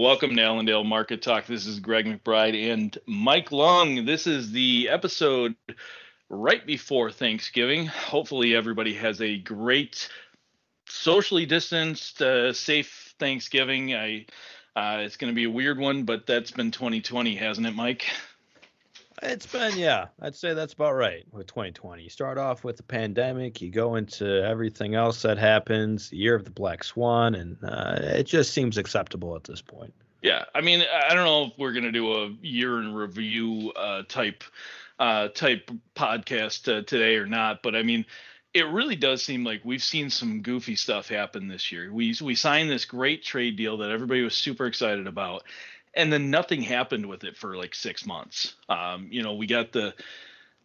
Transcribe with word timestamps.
Welcome 0.00 0.34
to 0.36 0.42
Allendale 0.42 0.82
Market 0.82 1.20
Talk. 1.20 1.44
This 1.44 1.66
is 1.66 1.78
Greg 1.78 2.06
McBride 2.06 2.72
and 2.72 2.96
Mike 3.04 3.52
Long. 3.52 4.06
This 4.06 4.26
is 4.26 4.50
the 4.50 4.88
episode 4.88 5.54
right 6.30 6.66
before 6.66 7.10
Thanksgiving. 7.10 7.84
Hopefully, 7.84 8.54
everybody 8.54 8.94
has 8.94 9.20
a 9.20 9.36
great, 9.36 10.08
socially 10.86 11.44
distanced, 11.44 12.22
uh, 12.22 12.54
safe 12.54 13.14
Thanksgiving. 13.18 13.94
I, 13.94 14.24
uh, 14.74 15.00
it's 15.00 15.18
going 15.18 15.30
to 15.30 15.36
be 15.36 15.44
a 15.44 15.50
weird 15.50 15.78
one, 15.78 16.04
but 16.04 16.26
that's 16.26 16.50
been 16.50 16.70
2020, 16.70 17.36
hasn't 17.36 17.66
it, 17.66 17.74
Mike? 17.74 18.06
It's 19.22 19.46
been, 19.46 19.78
yeah, 19.78 20.06
I'd 20.22 20.34
say 20.34 20.54
that's 20.54 20.72
about 20.72 20.94
right 20.94 21.24
with 21.30 21.46
2020. 21.46 22.02
You 22.02 22.08
start 22.08 22.38
off 22.38 22.64
with 22.64 22.78
the 22.78 22.82
pandemic, 22.82 23.60
you 23.60 23.70
go 23.70 23.96
into 23.96 24.42
everything 24.42 24.94
else 24.94 25.22
that 25.22 25.36
happens, 25.36 26.10
year 26.10 26.34
of 26.34 26.44
the 26.44 26.50
Black 26.50 26.82
Swan, 26.82 27.34
and 27.34 27.58
uh, 27.62 27.98
it 28.00 28.24
just 28.24 28.54
seems 28.54 28.78
acceptable 28.78 29.36
at 29.36 29.44
this 29.44 29.60
point. 29.60 29.92
Yeah, 30.22 30.44
I 30.54 30.60
mean, 30.60 30.82
I 30.82 31.14
don't 31.14 31.24
know 31.24 31.44
if 31.44 31.52
we're 31.58 31.72
gonna 31.72 31.92
do 31.92 32.12
a 32.12 32.36
year 32.42 32.78
in 32.80 32.94
review 32.94 33.72
uh, 33.76 34.02
type 34.08 34.44
uh, 34.98 35.28
type 35.28 35.70
podcast 35.94 36.68
uh, 36.68 36.82
today 36.82 37.16
or 37.16 37.26
not, 37.26 37.62
but 37.62 37.74
I 37.74 37.82
mean, 37.82 38.04
it 38.52 38.66
really 38.66 38.96
does 38.96 39.22
seem 39.22 39.44
like 39.44 39.62
we've 39.64 39.82
seen 39.82 40.10
some 40.10 40.42
goofy 40.42 40.76
stuff 40.76 41.08
happen 41.08 41.48
this 41.48 41.72
year. 41.72 41.92
We 41.92 42.14
we 42.20 42.34
signed 42.34 42.70
this 42.70 42.84
great 42.84 43.22
trade 43.24 43.56
deal 43.56 43.78
that 43.78 43.90
everybody 43.90 44.22
was 44.22 44.34
super 44.34 44.66
excited 44.66 45.06
about, 45.06 45.44
and 45.94 46.12
then 46.12 46.30
nothing 46.30 46.62
happened 46.62 47.06
with 47.06 47.24
it 47.24 47.36
for 47.36 47.56
like 47.56 47.74
six 47.74 48.06
months. 48.06 48.54
Um, 48.68 49.08
you 49.10 49.22
know, 49.22 49.34
we 49.34 49.46
got 49.46 49.72
the 49.72 49.94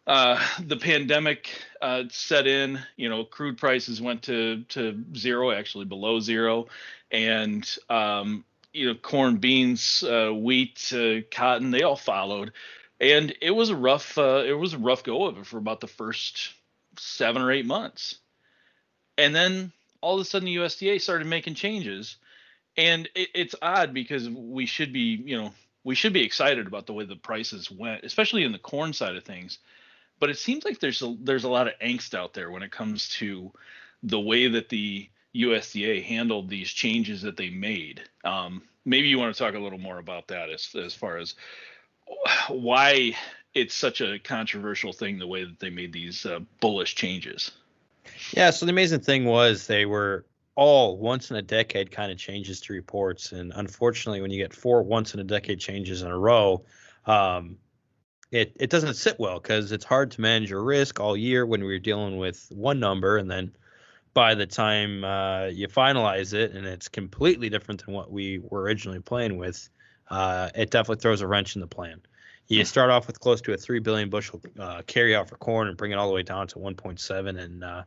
uh, 0.06 0.40
the 0.60 0.76
pandemic 0.76 1.50
uh, 1.82 2.04
set 2.10 2.46
in. 2.46 2.78
You 2.96 3.08
know, 3.08 3.24
crude 3.24 3.58
prices 3.58 4.00
went 4.00 4.22
to 4.24 4.62
to 4.70 5.04
zero, 5.16 5.50
actually 5.50 5.86
below 5.86 6.20
zero, 6.20 6.66
and 7.10 7.68
um, 7.88 8.44
you 8.72 8.86
know, 8.86 8.94
corn, 8.94 9.36
beans, 9.36 10.02
uh, 10.02 10.30
wheat, 10.30 10.92
uh, 10.94 11.22
cotton, 11.30 11.70
they 11.70 11.82
all 11.82 11.96
followed, 11.96 12.52
and 13.00 13.34
it 13.40 13.50
was 13.50 13.70
a 13.70 13.76
rough 13.76 14.16
uh, 14.18 14.44
it 14.46 14.52
was 14.52 14.74
a 14.74 14.78
rough 14.78 15.02
go 15.02 15.26
of 15.26 15.38
it 15.38 15.46
for 15.46 15.58
about 15.58 15.80
the 15.80 15.88
first 15.88 16.52
seven 16.98 17.42
or 17.42 17.50
eight 17.50 17.66
months, 17.66 18.16
and 19.18 19.34
then 19.34 19.72
all 20.00 20.14
of 20.14 20.20
a 20.20 20.24
sudden 20.24 20.46
the 20.46 20.56
USDA 20.56 21.00
started 21.00 21.26
making 21.26 21.54
changes 21.54 22.16
and 22.76 23.08
it, 23.14 23.28
it's 23.34 23.54
odd 23.62 23.94
because 23.94 24.28
we 24.28 24.66
should 24.66 24.92
be 24.92 25.22
you 25.24 25.36
know 25.36 25.52
we 25.84 25.94
should 25.94 26.12
be 26.12 26.24
excited 26.24 26.66
about 26.66 26.86
the 26.86 26.92
way 26.92 27.04
the 27.04 27.16
prices 27.16 27.70
went 27.70 28.04
especially 28.04 28.44
in 28.44 28.52
the 28.52 28.58
corn 28.58 28.92
side 28.92 29.16
of 29.16 29.24
things 29.24 29.58
but 30.18 30.30
it 30.30 30.38
seems 30.38 30.64
like 30.64 30.80
there's 30.80 31.02
a, 31.02 31.14
there's 31.20 31.44
a 31.44 31.48
lot 31.48 31.68
of 31.68 31.74
angst 31.82 32.14
out 32.14 32.34
there 32.34 32.50
when 32.50 32.62
it 32.62 32.70
comes 32.70 33.08
to 33.10 33.52
the 34.02 34.20
way 34.20 34.48
that 34.48 34.68
the 34.68 35.08
USDA 35.34 36.02
handled 36.02 36.48
these 36.48 36.70
changes 36.70 37.22
that 37.22 37.36
they 37.36 37.50
made. 37.50 38.02
Um, 38.24 38.62
maybe 38.84 39.08
you 39.08 39.18
want 39.18 39.34
to 39.34 39.38
talk 39.38 39.54
a 39.54 39.58
little 39.58 39.78
more 39.78 39.98
about 39.98 40.28
that 40.28 40.50
as 40.50 40.74
as 40.74 40.94
far 40.94 41.18
as 41.18 41.34
why 42.48 43.14
it's 43.54 43.74
such 43.74 44.00
a 44.00 44.18
controversial 44.18 44.92
thing 44.92 45.18
the 45.18 45.26
way 45.26 45.44
that 45.44 45.58
they 45.60 45.70
made 45.70 45.92
these 45.92 46.24
uh, 46.24 46.40
bullish 46.60 46.94
changes. 46.94 47.52
Yeah, 48.32 48.50
so 48.50 48.66
the 48.66 48.70
amazing 48.70 49.00
thing 49.00 49.24
was 49.24 49.66
they 49.66 49.84
were 49.84 50.24
all 50.56 50.96
once 50.96 51.30
in 51.30 51.36
a 51.36 51.42
decade 51.42 51.90
kind 51.90 52.10
of 52.10 52.18
changes 52.18 52.60
to 52.62 52.72
reports. 52.72 53.32
And 53.32 53.52
unfortunately, 53.54 54.22
when 54.22 54.30
you 54.30 54.42
get 54.42 54.54
four 54.54 54.82
once 54.82 55.14
in 55.14 55.20
a 55.20 55.24
decade 55.24 55.60
changes 55.60 56.02
in 56.02 56.10
a 56.10 56.18
row, 56.18 56.64
um, 57.04 57.58
it, 58.32 58.56
it 58.58 58.70
doesn't 58.70 58.94
sit 58.94 59.20
well 59.20 59.38
because 59.38 59.70
it's 59.70 59.84
hard 59.84 60.10
to 60.12 60.20
manage 60.20 60.50
your 60.50 60.64
risk 60.64 60.98
all 60.98 61.16
year 61.16 61.46
when 61.46 61.62
we're 61.62 61.78
dealing 61.78 62.16
with 62.16 62.50
one 62.50 62.80
number. 62.80 63.18
And 63.18 63.30
then 63.30 63.52
by 64.14 64.34
the 64.34 64.46
time 64.46 65.04
uh, 65.04 65.44
you 65.46 65.68
finalize 65.68 66.32
it 66.32 66.52
and 66.52 66.66
it's 66.66 66.88
completely 66.88 67.50
different 67.50 67.84
than 67.84 67.94
what 67.94 68.10
we 68.10 68.38
were 68.38 68.62
originally 68.62 69.00
playing 69.00 69.36
with, 69.36 69.68
uh, 70.08 70.48
it 70.54 70.70
definitely 70.70 71.02
throws 71.02 71.20
a 71.20 71.26
wrench 71.26 71.54
in 71.54 71.60
the 71.60 71.66
plan. 71.66 72.00
You 72.48 72.60
hmm. 72.60 72.64
start 72.64 72.90
off 72.90 73.06
with 73.06 73.20
close 73.20 73.42
to 73.42 73.52
a 73.52 73.56
3 73.58 73.80
billion 73.80 74.08
bushel 74.08 74.40
uh, 74.58 74.82
carryout 74.82 75.28
for 75.28 75.36
corn 75.36 75.68
and 75.68 75.76
bring 75.76 75.92
it 75.92 75.96
all 75.96 76.08
the 76.08 76.14
way 76.14 76.22
down 76.22 76.46
to 76.48 76.58
1.7. 76.58 77.38
And 77.38 77.62
uh, 77.62 77.82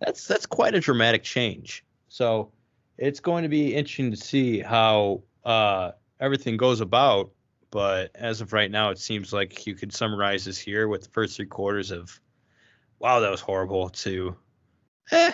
that's, 0.00 0.26
that's 0.26 0.46
quite 0.46 0.74
a 0.74 0.80
dramatic 0.80 1.22
change. 1.22 1.84
So 2.08 2.52
it's 2.96 3.20
going 3.20 3.42
to 3.42 3.48
be 3.48 3.74
interesting 3.74 4.10
to 4.10 4.16
see 4.16 4.60
how 4.60 5.22
uh, 5.44 5.92
everything 6.20 6.56
goes 6.56 6.80
about. 6.80 7.30
But 7.70 8.10
as 8.14 8.40
of 8.40 8.52
right 8.52 8.70
now, 8.70 8.90
it 8.90 8.98
seems 8.98 9.32
like 9.32 9.66
you 9.66 9.74
could 9.74 9.92
summarize 9.92 10.46
this 10.46 10.58
here 10.58 10.88
with 10.88 11.02
the 11.02 11.10
first 11.10 11.36
three 11.36 11.46
quarters 11.46 11.90
of, 11.90 12.18
wow, 12.98 13.20
that 13.20 13.30
was 13.30 13.42
horrible, 13.42 13.90
to, 13.90 14.34
eh, 15.10 15.32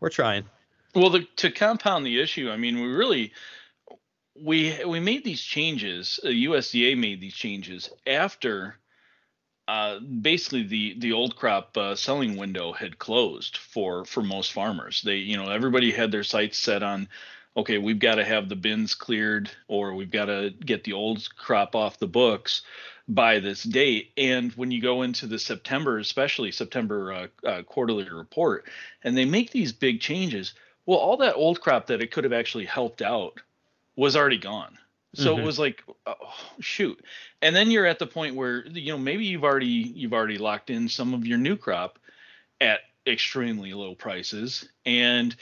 we're 0.00 0.08
trying. 0.08 0.44
Well, 0.94 1.10
the, 1.10 1.26
to 1.36 1.52
compound 1.52 2.04
the 2.04 2.20
issue, 2.20 2.50
I 2.50 2.56
mean, 2.56 2.80
we 2.80 2.88
really 2.88 3.32
we 4.40 4.84
we 4.84 5.00
made 5.00 5.24
these 5.24 5.42
changes. 5.42 6.20
USDA 6.24 6.96
made 6.96 7.20
these 7.20 7.34
changes 7.34 7.90
after 8.06 8.78
uh, 9.68 10.00
basically 10.00 10.62
the 10.62 10.94
the 10.98 11.12
old 11.12 11.36
crop 11.36 11.76
uh, 11.76 11.94
selling 11.94 12.38
window 12.38 12.72
had 12.72 12.98
closed 12.98 13.58
for 13.58 14.06
for 14.06 14.22
most 14.22 14.52
farmers. 14.52 15.02
They 15.02 15.16
you 15.16 15.36
know 15.36 15.50
everybody 15.50 15.92
had 15.92 16.10
their 16.10 16.24
sights 16.24 16.58
set 16.58 16.82
on 16.82 17.06
okay 17.54 17.76
we've 17.76 17.98
got 17.98 18.14
to 18.14 18.24
have 18.24 18.48
the 18.48 18.56
bins 18.56 18.94
cleared 18.94 19.50
or 19.68 19.94
we've 19.94 20.10
got 20.10 20.24
to 20.24 20.54
get 20.64 20.84
the 20.84 20.94
old 20.94 21.28
crop 21.36 21.76
off 21.76 21.98
the 21.98 22.06
books 22.06 22.62
by 23.08 23.40
this 23.40 23.62
date. 23.62 24.10
And 24.16 24.52
when 24.52 24.70
you 24.70 24.80
go 24.80 25.02
into 25.02 25.26
the 25.26 25.38
September, 25.38 25.98
especially 25.98 26.50
September 26.50 27.12
uh, 27.12 27.26
uh, 27.46 27.62
quarterly 27.62 28.08
report, 28.08 28.64
and 29.04 29.14
they 29.16 29.26
make 29.26 29.50
these 29.50 29.72
big 29.72 30.00
changes, 30.00 30.54
well, 30.86 30.98
all 30.98 31.18
that 31.18 31.34
old 31.34 31.60
crop 31.60 31.86
that 31.88 32.00
it 32.00 32.10
could 32.10 32.24
have 32.24 32.32
actually 32.32 32.64
helped 32.64 33.02
out 33.02 33.40
was 33.96 34.16
already 34.16 34.38
gone. 34.38 34.78
So 35.14 35.32
mm-hmm. 35.32 35.42
it 35.42 35.46
was 35.46 35.58
like, 35.58 35.82
oh, 36.06 36.14
shoot. 36.60 37.02
And 37.40 37.56
then 37.56 37.70
you're 37.70 37.86
at 37.86 37.98
the 37.98 38.06
point 38.06 38.36
where 38.36 38.66
you 38.66 38.92
know 38.92 38.98
maybe 38.98 39.24
you've 39.24 39.44
already 39.44 39.66
you've 39.66 40.12
already 40.12 40.38
locked 40.38 40.70
in 40.70 40.88
some 40.88 41.14
of 41.14 41.26
your 41.26 41.38
new 41.38 41.56
crop 41.56 41.98
at 42.60 42.80
extremely 43.06 43.72
low 43.72 43.94
prices, 43.94 44.68
and 44.84 45.34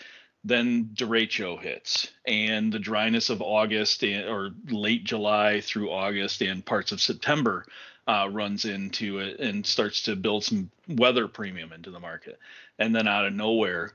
then 0.44 0.91
derecho 0.94 1.60
hits, 1.60 2.12
and 2.25 2.72
the 2.72 2.78
dryness 2.78 3.28
of 3.28 3.43
August 3.43 4.04
and, 4.04 4.28
or 4.28 4.50
late 4.69 5.03
July 5.03 5.60
through 5.60 5.91
August 5.91 6.43
and 6.43 6.65
parts 6.65 6.93
of 6.93 7.00
September 7.00 7.66
uh, 8.06 8.28
runs 8.31 8.65
into 8.65 9.19
it 9.19 9.41
and 9.41 9.66
starts 9.66 10.03
to 10.03 10.15
build 10.15 10.44
some 10.44 10.71
weather 10.87 11.27
premium 11.27 11.72
into 11.72 11.91
the 11.91 11.98
market, 11.98 12.38
and 12.78 12.94
then 12.94 13.09
out 13.09 13.27
of 13.27 13.33
nowhere, 13.33 13.93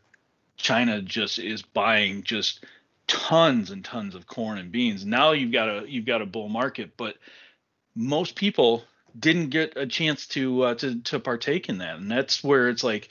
China 0.58 1.02
just 1.02 1.40
is 1.40 1.62
buying 1.62 2.24
just 2.24 2.66
tons 3.12 3.72
and 3.72 3.84
tons 3.84 4.16
of 4.16 4.26
corn 4.26 4.58
and 4.58 4.72
beans. 4.72 5.06
Now 5.06 5.34
you've 5.34 5.52
got 5.52 5.70
a 5.70 5.86
you've 5.88 6.06
got 6.06 6.22
a 6.22 6.26
bull 6.26 6.48
market, 6.48 6.96
but 6.96 7.18
most 7.94 8.36
people 8.36 8.84
didn't 9.20 9.50
get 9.50 9.74
a 9.76 9.86
chance 9.86 10.28
to 10.28 10.64
uh, 10.64 10.76
to 10.76 11.02
to 11.02 11.20
partake 11.20 11.68
in 11.68 11.80
that, 11.80 11.98
and 11.98 12.10
that's 12.10 12.42
where 12.42 12.70
it's 12.70 12.84
like, 12.84 13.10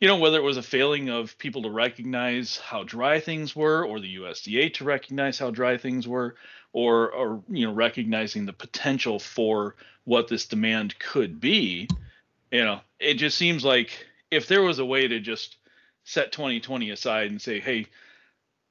you 0.00 0.06
know, 0.06 0.18
whether 0.18 0.36
it 0.36 0.42
was 0.42 0.58
a 0.58 0.62
failing 0.62 1.08
of 1.08 1.38
people 1.38 1.62
to 1.62 1.70
recognize 1.70 2.58
how 2.58 2.84
dry 2.84 3.20
things 3.20 3.56
were, 3.56 3.86
or 3.86 4.00
the 4.00 4.16
USDA 4.16 4.74
to 4.74 4.84
recognize 4.84 5.38
how 5.38 5.50
dry 5.50 5.78
things 5.78 6.06
were, 6.06 6.36
or 6.74 7.10
or 7.10 7.42
you 7.48 7.66
know 7.66 7.72
recognizing 7.72 8.44
the 8.44 8.52
potential 8.52 9.18
for 9.18 9.76
what 10.04 10.28
this 10.28 10.46
demand 10.46 10.98
could 10.98 11.40
be, 11.40 11.88
you 12.50 12.64
know, 12.64 12.80
it 13.00 13.14
just 13.14 13.38
seems 13.38 13.64
like 13.64 14.06
if 14.30 14.46
there 14.46 14.62
was 14.62 14.78
a 14.78 14.84
way 14.84 15.08
to 15.08 15.20
just 15.20 15.56
set 16.04 16.32
2020 16.32 16.90
aside 16.90 17.30
and 17.30 17.40
say, 17.40 17.60
hey, 17.60 17.86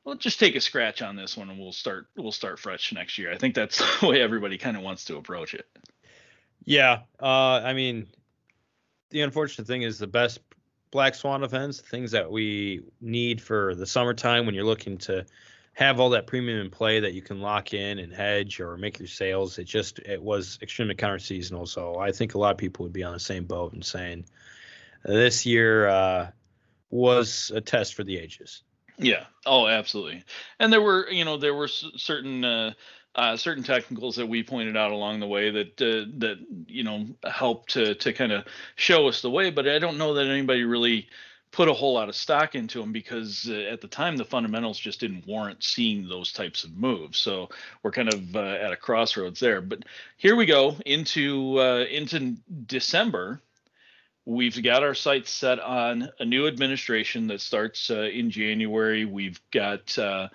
let's 0.08 0.24
just 0.24 0.40
take 0.40 0.56
a 0.56 0.62
scratch 0.62 1.02
on 1.02 1.18
this 1.18 1.36
one 1.36 1.50
and 1.50 1.60
we'll 1.60 1.74
start 1.74 2.08
we'll 2.16 2.32
start 2.32 2.60
fresh 2.60 2.94
next 2.94 3.18
year. 3.18 3.32
I 3.32 3.38
think 3.38 3.54
that's 3.54 3.78
the 4.00 4.08
way 4.08 4.22
everybody 4.22 4.58
kind 4.58 4.78
of 4.78 4.84
wants 4.84 5.06
to 5.06 5.18
approach 5.18 5.54
it. 5.54 5.66
Yeah, 6.64 7.02
uh, 7.22 7.62
I 7.64 7.74
mean, 7.74 8.08
the 9.10 9.22
unfortunate 9.22 9.68
thing 9.68 9.84
is 9.84 10.00
the 10.00 10.08
best 10.08 10.40
black 10.92 11.16
swan 11.16 11.44
events, 11.44 11.82
things 11.82 12.12
that 12.12 12.32
we 12.32 12.82
need 13.00 13.42
for 13.42 13.76
the 13.76 13.86
summertime 13.86 14.46
when 14.46 14.56
you're 14.56 14.66
looking 14.66 14.98
to 15.00 15.26
have 15.74 16.00
all 16.00 16.10
that 16.10 16.26
premium 16.26 16.60
in 16.60 16.72
play 16.72 17.02
that 17.02 17.14
you 17.14 17.22
can 17.22 17.40
lock 17.40 17.74
in 17.74 18.00
and 18.00 18.12
hedge 18.12 18.60
or 18.60 18.78
make 18.78 19.00
your 19.00 19.08
sales. 19.08 19.60
It 19.60 19.66
just 19.66 20.00
it 20.00 20.22
was 20.22 20.58
extremely 20.62 20.96
counter 20.96 21.20
seasonal. 21.20 21.68
So 21.68 22.00
I 22.00 22.12
think 22.12 22.34
a 22.34 22.38
lot 22.38 22.52
of 22.52 22.58
people 22.58 22.84
would 22.84 22.94
be 22.94 23.04
on 23.04 23.14
the 23.14 23.20
same 23.20 23.46
boat 23.46 23.74
and 23.74 23.86
saying 23.86 24.26
this 25.04 25.46
year 25.46 25.88
uh, 25.88 26.32
was 26.90 27.52
a 27.54 27.62
test 27.62 27.94
for 27.94 28.04
the 28.04 28.18
ages. 28.18 28.64
Yeah. 28.98 29.26
Oh, 29.46 29.68
absolutely. 29.68 30.24
And 30.60 30.72
there 30.74 30.82
were, 30.82 31.10
you 31.10 31.24
know, 31.26 31.38
there 31.38 31.54
were 31.54 31.68
certain 31.68 32.44
uh, 32.44 32.74
uh, 33.16 33.36
certain 33.38 33.64
technicals 33.64 34.16
that 34.16 34.28
we 34.28 34.44
pointed 34.44 34.78
out 34.78 34.92
along 34.92 35.20
the 35.20 35.28
way 35.28 35.50
that 35.50 35.82
uh, 35.82 36.10
that 36.20 36.38
you 36.68 36.84
know 36.84 37.08
helped 37.30 37.72
to 37.72 37.96
to 37.96 38.14
kind 38.14 38.32
of 38.32 38.46
show 38.76 39.08
us 39.08 39.22
the 39.22 39.30
way. 39.30 39.50
But 39.52 39.68
I 39.68 39.80
don't 39.80 39.98
know 39.98 40.14
that 40.16 40.28
anybody 40.28 40.64
really 40.64 41.08
put 41.52 41.70
a 41.70 41.74
whole 41.74 41.94
lot 41.94 42.10
of 42.10 42.16
stock 42.16 42.56
into 42.56 42.80
them 42.80 42.92
because 42.92 43.48
uh, 43.50 43.54
at 43.72 43.82
the 43.82 43.88
time 43.88 44.18
the 44.18 44.26
fundamentals 44.26 44.80
just 44.80 45.00
didn't 45.00 45.26
warrant 45.26 45.64
seeing 45.64 46.08
those 46.08 46.32
types 46.32 46.64
of 46.64 46.76
moves. 46.76 47.18
So 47.20 47.50
we're 47.84 47.92
kind 47.92 48.14
of 48.14 48.36
uh, 48.36 48.40
at 48.40 48.74
a 48.74 48.76
crossroads 48.76 49.40
there. 49.40 49.62
But 49.62 49.84
here 50.18 50.36
we 50.36 50.46
go 50.46 50.76
into 50.86 51.60
uh, 51.60 51.86
into 51.90 52.36
December 52.66 53.42
We've 54.28 54.62
got 54.62 54.84
our 54.84 54.94
sights 54.94 55.32
set 55.32 55.58
on 55.62 56.10
a 56.20 56.26
new 56.26 56.48
administration 56.48 57.28
that 57.28 57.40
starts 57.40 57.90
uh, 57.90 58.02
in 58.02 58.30
January. 58.30 59.06
We've 59.06 59.40
got 59.52 59.98
uh, 59.98 60.28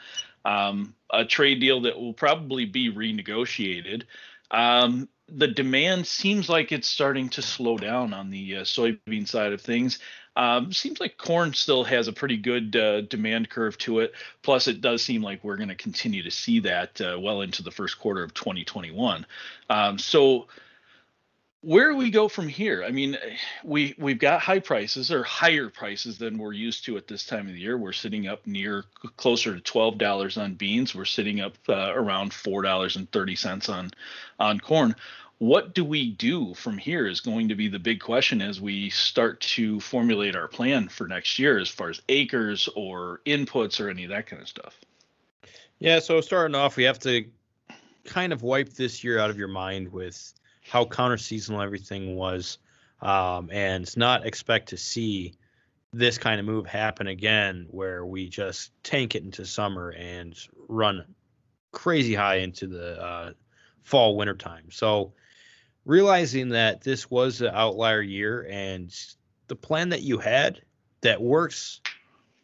um, 0.47 0.95
a 1.13 1.27
trade 1.27 1.61
deal 1.61 1.83
that 1.83 2.01
will 2.01 2.15
probably 2.15 2.65
be 2.65 2.91
renegotiated. 2.91 4.05
Um, 4.51 5.11
the 5.29 5.47
demand 5.47 6.07
seems 6.07 6.49
like 6.49 6.73
it's 6.73 6.89
starting 6.89 7.29
to 7.31 7.43
slow 7.43 7.77
down 7.77 8.15
on 8.15 8.31
the 8.31 8.57
uh, 8.57 8.61
soybean 8.63 9.29
side 9.29 9.53
of 9.53 9.61
things. 9.61 9.99
Um, 10.37 10.73
seems 10.73 10.99
like 10.99 11.19
corn 11.19 11.53
still 11.53 11.85
has 11.85 12.09
a 12.09 12.15
pretty 12.15 12.39
good 12.39 12.75
uh, 12.75 13.03
demand 13.03 13.51
curve 13.51 13.77
to 13.79 14.01
it. 14.01 14.15
Plus, 14.41 14.69
it 14.69 14.81
does 14.81 15.03
seem 15.03 15.21
like 15.21 15.45
we're 15.45 15.59
going 15.59 15.69
to 15.69 15.75
continue 15.75 16.23
to 16.23 16.31
see 16.31 16.61
that 16.61 16.99
uh, 17.03 17.21
well 17.21 17.43
into 17.43 17.63
the 17.63 17.71
first 17.71 17.99
quarter 17.99 18.23
of 18.23 18.33
2021. 18.33 19.27
Um, 19.69 19.99
so, 19.99 20.47
where 21.63 21.91
do 21.91 21.97
we 21.97 22.11
go 22.11 22.29
from 22.29 22.49
here? 22.49 22.85
I 22.85 22.91
mean, 22.91 23.17
we 23.65 23.95
we've 23.97 24.19
got 24.19 24.41
high 24.41 24.59
prices 24.59 25.13
or 25.13 25.23
higher 25.23 25.69
prices 25.69 26.19
than 26.19 26.37
we're 26.37 26.53
used 26.53 26.85
to 26.87 26.97
at 26.97 27.07
this 27.07 27.25
time 27.25 27.47
of 27.47 27.55
the 27.55 27.61
year. 27.61 27.79
We're 27.79 27.93
sitting 27.93 28.27
up 28.27 28.47
near 28.47 28.85
closer 29.17 29.55
to 29.55 29.61
twelve 29.61 29.97
dollars 29.97 30.37
on 30.37 30.55
beans. 30.55 30.95
We're 30.95 31.05
sitting 31.05 31.41
up 31.41 31.55
uh, 31.69 31.93
around 31.95 32.35
four 32.35 32.63
dollars 32.63 32.97
and 32.97 33.11
thirty 33.13 33.37
cents 33.37 33.69
on 33.69 33.91
on 34.41 34.59
corn. 34.59 34.97
What 35.39 35.75
do 35.75 35.85
we 35.85 36.11
do 36.11 36.55
from 36.55 36.79
here 36.79 37.07
is 37.07 37.21
going 37.21 37.49
to 37.49 37.57
be 37.57 37.67
the 37.67 37.79
big 37.79 38.01
question 38.01 38.41
as 38.41 38.61
we 38.61 38.91
start 38.91 39.41
to 39.41 39.81
formulate 39.81 40.37
our 40.37 40.47
plan 40.47 40.89
for 40.89 41.09
next 41.09 41.39
year, 41.39 41.59
as 41.59 41.69
far 41.69 41.91
as 41.91 42.01
acres 42.09 42.69
or 42.77 43.21
inputs 43.27 43.81
or 43.81 43.89
any 43.89 44.05
of 44.05 44.11
that 44.11 44.29
kind 44.29 44.41
of 44.41 44.49
stuff. 44.49 44.79
Yeah, 45.81 45.99
so 45.99 46.21
starting 46.21 46.55
off, 46.55 46.77
we 46.77 46.85
have 46.85 47.01
to 47.01 47.25
kind 48.05 48.33
of 48.33 48.43
wipe 48.43 48.75
this 48.75 49.03
year 49.03 49.19
out 49.19 49.31
of 49.31 49.39
your 49.39 49.49
mind 49.49 49.93
with 49.93 50.33
how 50.63 50.85
counter 50.85 51.17
seasonal 51.17 51.61
everything 51.61 52.17
was, 52.17 52.59
um, 53.01 53.51
and 53.53 53.95
not 53.97 54.27
expect 54.27 54.69
to 54.71 54.77
see 54.77 55.35
this 55.93 56.17
kind 56.17 56.41
of 56.41 56.47
move 56.47 56.67
happen 56.67 57.07
again, 57.07 57.67
where 57.71 58.07
we 58.07 58.29
just 58.29 58.71
tank 58.83 59.15
it 59.15 59.25
into 59.25 59.45
summer 59.45 59.91
and 59.91 60.37
run 60.69 61.05
crazy 61.73 62.15
high 62.15 62.37
into 62.37 62.67
the 62.67 63.03
uh, 63.03 63.33
fall 63.83 64.17
winter 64.17 64.35
time. 64.35 64.71
So 64.71 65.13
realizing 65.85 66.49
that 66.51 66.83
this 66.83 67.11
was 67.11 67.41
an 67.41 67.51
outlier 67.53 68.03
year 68.03 68.47
and 68.49 68.95
the 69.49 69.57
plan 69.57 69.89
that 69.91 70.03
you 70.03 70.19
had 70.19 70.63
that 71.01 71.21
works 71.21 71.81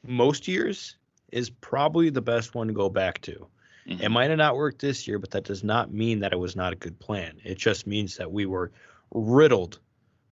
most 0.06 0.48
years 0.48 0.96
is 1.32 1.50
probably 1.50 2.10
the 2.10 2.20
best 2.20 2.54
one 2.54 2.66
to 2.66 2.72
go 2.72 2.88
back 2.88 3.20
to. 3.22 3.46
Mm-hmm. 3.88 4.02
It 4.02 4.08
might 4.10 4.30
have 4.30 4.38
not 4.38 4.56
worked 4.56 4.80
this 4.80 5.08
year, 5.08 5.18
but 5.18 5.30
that 5.30 5.44
does 5.44 5.64
not 5.64 5.92
mean 5.92 6.20
that 6.20 6.32
it 6.32 6.38
was 6.38 6.54
not 6.54 6.72
a 6.72 6.76
good 6.76 6.98
plan. 6.98 7.40
It 7.44 7.56
just 7.56 7.86
means 7.86 8.16
that 8.16 8.30
we 8.30 8.44
were 8.46 8.70
riddled 9.12 9.78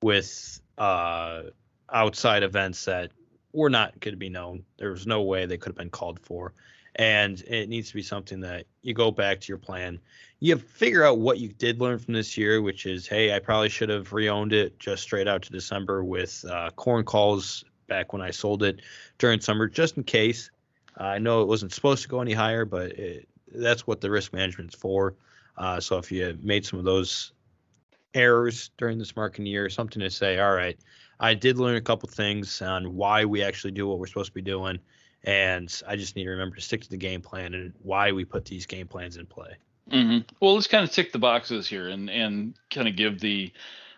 with 0.02 0.60
uh, 0.78 1.44
outside 1.92 2.44
events 2.44 2.86
that 2.86 3.12
were 3.54 3.70
not 3.70 4.00
going 4.00 4.14
to 4.14 4.18
be 4.18 4.30
known. 4.30 4.64
There 4.78 4.90
was 4.90 5.06
no 5.06 5.22
way 5.22 5.46
they 5.46 5.58
could 5.58 5.70
have 5.70 5.78
been 5.78 5.92
called 5.92 6.20
for. 6.20 6.54
And 6.96 7.42
it 7.42 7.70
needs 7.70 7.90
to 7.90 7.96
be 7.96 8.04
something 8.04 8.40
that 8.42 8.66
you 8.82 8.94
go 8.94 9.12
back 9.12 9.42
to 9.42 9.48
your 9.48 9.58
plan. 9.58 10.00
You 10.40 10.58
figure 10.58 11.04
out 11.04 11.20
what 11.20 11.40
you 11.40 11.50
did 11.50 11.80
learn 11.80 11.98
from 12.00 12.14
this 12.14 12.38
year, 12.38 12.62
which 12.62 12.86
is, 12.86 13.08
hey, 13.08 13.34
I 13.34 13.40
probably 13.40 13.70
should 13.70 13.90
have 13.90 14.10
reowned 14.10 14.52
it 14.52 14.80
just 14.80 15.04
straight 15.04 15.28
out 15.28 15.42
to 15.44 15.52
December 15.52 16.04
with 16.04 16.44
uh, 16.50 16.70
corn 16.76 17.04
calls 17.04 17.64
back 17.88 18.14
when 18.14 18.22
I 18.22 18.32
sold 18.32 18.64
it 18.64 18.82
during 19.18 19.40
summer, 19.40 19.68
just 19.68 19.98
in 19.98 20.04
case. 20.04 20.52
Uh, 21.00 21.06
I 21.06 21.18
know 21.18 21.42
it 21.42 21.48
wasn't 21.48 21.74
supposed 21.74 22.04
to 22.04 22.10
go 22.10 22.22
any 22.22 22.34
higher, 22.34 22.66
but 22.66 22.92
it, 22.92 23.28
that's 23.54 23.88
what 23.88 24.02
the 24.02 24.10
risk 24.10 24.34
management's 24.34 24.76
for. 24.76 25.16
Uh, 25.58 25.80
so 25.80 25.98
if 25.98 26.12
you 26.12 26.38
made 26.42 26.66
some 26.66 26.80
of 26.80 26.86
those 26.86 27.34
errors 28.14 28.72
during 28.78 28.98
this 28.98 29.16
marketing 29.16 29.46
year, 29.46 29.70
something 29.70 30.02
to 30.02 30.10
say, 30.10 30.40
all 30.40 30.54
right, 30.54 30.78
I 31.20 31.34
did 31.34 31.58
learn 31.58 31.76
a 31.76 31.82
couple 31.82 32.10
things 32.10 32.62
on 32.62 32.96
why 32.96 33.26
we 33.26 33.44
actually 33.44 33.72
do 33.72 33.88
what 33.88 34.00
we're 34.00 34.08
supposed 34.08 34.30
to 34.30 34.34
be 34.34 34.42
doing, 34.42 34.80
and 35.24 35.82
I 35.88 35.96
just 35.96 36.16
need 36.16 36.26
to 36.26 36.32
remember 36.32 36.56
to 36.56 36.62
stick 36.62 36.82
to 36.82 36.90
the 36.90 36.98
game 36.98 37.22
plan 37.22 37.54
and 37.54 37.74
why 37.82 38.12
we 38.12 38.26
put 38.26 38.46
these 38.46 38.66
game 38.66 38.88
plans 38.88 39.18
in 39.18 39.26
play. 39.26 39.56
Mm-hmm. 39.92 40.20
Well, 40.40 40.56
let's 40.56 40.68
kind 40.68 40.84
of 40.84 40.92
tick 40.92 41.12
the 41.12 41.20
boxes 41.20 41.68
here 41.68 41.90
and 41.90 42.10
and 42.10 42.56
kind 42.72 42.88
of 42.88 42.96
give 42.96 43.20
the 43.20 43.52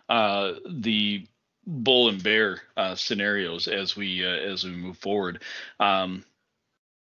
uh, 0.10 0.54
the 0.70 1.26
bull 1.68 2.10
and 2.10 2.22
bear 2.22 2.62
uh, 2.78 2.96
scenarios 2.96 3.68
as 3.68 3.96
we 3.96 4.26
uh, 4.26 4.30
as 4.30 4.64
we 4.64 4.72
move 4.72 4.98
forward. 4.98 5.44
Um, 5.80 6.26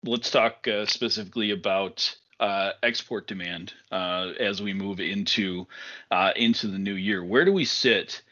let's 0.05 0.31
talk 0.31 0.67
uh, 0.67 0.87
specifically 0.87 1.51
about 1.51 2.15
uh, 2.41 2.73
export 2.83 3.27
demand 3.27 3.75
uh, 3.93 4.33
as 4.41 4.61
we 4.61 4.73
move 4.73 4.99
into 4.99 5.67
uh, 6.11 6.33
into 6.35 6.67
the 6.67 6.79
new 6.79 6.95
year. 6.95 7.23
Where 7.23 7.45
do 7.45 7.53
we 7.53 7.67
sit 7.67 8.23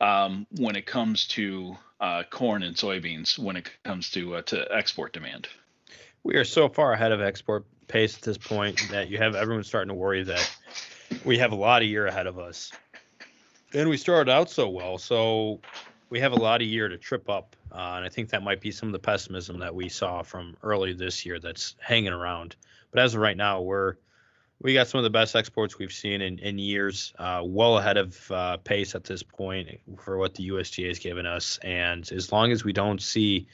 um, 0.00 0.46
when 0.58 0.76
it 0.76 0.84
comes 0.84 1.28
to 1.28 1.76
uh, 2.00 2.24
corn 2.28 2.64
and 2.64 2.76
soybeans? 2.76 3.38
When 3.38 3.56
it 3.56 3.70
comes 3.84 4.10
to 4.10 4.36
uh, 4.36 4.42
to 4.42 4.66
export 4.70 5.12
demand, 5.12 5.48
we 6.24 6.34
are 6.34 6.44
so 6.44 6.68
far 6.68 6.92
ahead 6.92 7.12
of 7.12 7.20
export 7.20 7.64
pace 7.86 8.16
at 8.16 8.22
this 8.22 8.38
point 8.38 8.80
that 8.90 9.08
you 9.08 9.18
have 9.18 9.34
everyone 9.34 9.64
starting 9.64 9.88
to 9.88 9.94
worry 9.94 10.24
that 10.24 10.50
we 11.24 11.38
have 11.38 11.52
a 11.52 11.56
lot 11.56 11.82
of 11.82 11.88
year 11.88 12.06
ahead 12.06 12.26
of 12.26 12.38
us. 12.38 12.72
And 13.74 13.88
we 13.88 13.96
started 13.96 14.30
out 14.30 14.50
so 14.50 14.68
well, 14.68 14.98
so 14.98 15.60
we 16.12 16.20
have 16.20 16.32
a 16.32 16.36
lot 16.36 16.60
of 16.60 16.68
year 16.68 16.88
to 16.88 16.98
trip 16.98 17.30
up, 17.30 17.56
uh, 17.72 17.94
and 17.96 18.04
I 18.04 18.10
think 18.10 18.28
that 18.28 18.42
might 18.42 18.60
be 18.60 18.70
some 18.70 18.90
of 18.90 18.92
the 18.92 18.98
pessimism 18.98 19.60
that 19.60 19.74
we 19.74 19.88
saw 19.88 20.20
from 20.20 20.58
early 20.62 20.92
this 20.92 21.24
year 21.24 21.40
that's 21.40 21.74
hanging 21.80 22.12
around. 22.12 22.54
But 22.90 23.00
as 23.00 23.14
of 23.14 23.22
right 23.22 23.36
now, 23.36 23.62
we're 23.62 23.94
we 24.60 24.74
got 24.74 24.88
some 24.88 24.98
of 24.98 25.04
the 25.04 25.10
best 25.10 25.34
exports 25.34 25.78
we've 25.78 25.90
seen 25.90 26.20
in, 26.20 26.38
in 26.38 26.58
years, 26.58 27.14
uh, 27.18 27.40
well 27.42 27.78
ahead 27.78 27.96
of 27.96 28.30
uh, 28.30 28.58
pace 28.58 28.94
at 28.94 29.04
this 29.04 29.22
point 29.22 29.80
for 29.98 30.18
what 30.18 30.34
the 30.34 30.50
USDA 30.50 30.88
has 30.88 30.98
given 30.98 31.24
us. 31.24 31.58
And 31.62 32.08
as 32.12 32.30
long 32.30 32.52
as 32.52 32.62
we 32.62 32.74
don't 32.74 33.00
see, 33.00 33.48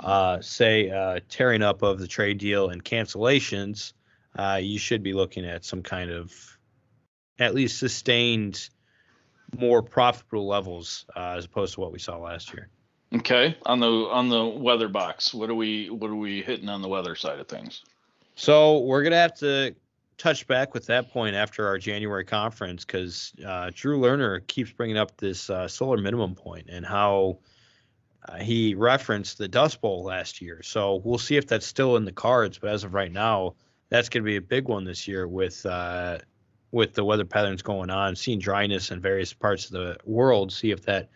uh, 0.00 0.40
say, 0.40 0.90
uh, 0.90 1.20
tearing 1.28 1.62
up 1.62 1.82
of 1.82 2.00
the 2.00 2.08
trade 2.08 2.38
deal 2.38 2.68
and 2.68 2.84
cancellations, 2.84 3.92
uh, 4.36 4.58
you 4.60 4.78
should 4.78 5.04
be 5.04 5.12
looking 5.12 5.46
at 5.46 5.64
some 5.64 5.84
kind 5.84 6.10
of 6.10 6.58
at 7.38 7.54
least 7.54 7.78
sustained, 7.78 8.68
more 9.58 9.82
profitable 9.82 10.46
levels 10.46 11.04
uh, 11.16 11.34
as 11.36 11.44
opposed 11.44 11.74
to 11.74 11.80
what 11.80 11.92
we 11.92 11.98
saw 11.98 12.18
last 12.18 12.52
year. 12.52 12.68
Okay, 13.14 13.56
on 13.66 13.80
the 13.80 13.88
on 13.88 14.28
the 14.30 14.44
weather 14.44 14.88
box, 14.88 15.34
what 15.34 15.50
are 15.50 15.54
we 15.54 15.90
what 15.90 16.10
are 16.10 16.16
we 16.16 16.42
hitting 16.42 16.68
on 16.68 16.80
the 16.80 16.88
weather 16.88 17.14
side 17.14 17.38
of 17.38 17.48
things? 17.48 17.82
So 18.36 18.78
we're 18.78 19.02
gonna 19.02 19.16
have 19.16 19.34
to 19.38 19.74
touch 20.16 20.46
back 20.46 20.72
with 20.72 20.86
that 20.86 21.10
point 21.10 21.34
after 21.34 21.66
our 21.66 21.78
January 21.78 22.24
conference 22.24 22.84
because 22.84 23.32
uh, 23.46 23.70
Drew 23.74 24.00
Lerner 24.00 24.46
keeps 24.46 24.72
bringing 24.72 24.96
up 24.96 25.16
this 25.16 25.50
uh, 25.50 25.68
solar 25.68 25.98
minimum 25.98 26.34
point 26.34 26.68
and 26.70 26.86
how 26.86 27.38
uh, 28.28 28.36
he 28.36 28.74
referenced 28.74 29.38
the 29.38 29.48
Dust 29.48 29.80
Bowl 29.80 30.04
last 30.04 30.40
year. 30.40 30.62
So 30.62 31.00
we'll 31.04 31.18
see 31.18 31.36
if 31.36 31.46
that's 31.46 31.66
still 31.66 31.96
in 31.96 32.04
the 32.04 32.12
cards. 32.12 32.58
But 32.58 32.70
as 32.70 32.84
of 32.84 32.94
right 32.94 33.10
now, 33.10 33.56
that's 33.88 34.08
going 34.08 34.22
to 34.22 34.26
be 34.26 34.36
a 34.36 34.40
big 34.40 34.68
one 34.68 34.84
this 34.84 35.08
year 35.08 35.26
with 35.26 35.66
uh, 35.66 36.18
with 36.72 36.94
the 36.94 37.04
weather 37.04 37.24
patterns 37.24 37.62
going 37.62 37.90
on, 37.90 38.16
seeing 38.16 38.38
dryness 38.38 38.90
in 38.90 39.00
various 39.00 39.32
parts 39.32 39.66
of 39.66 39.72
the 39.72 39.96
world. 40.04 40.52
See 40.52 40.70
if 40.70 40.82
that 40.86 41.10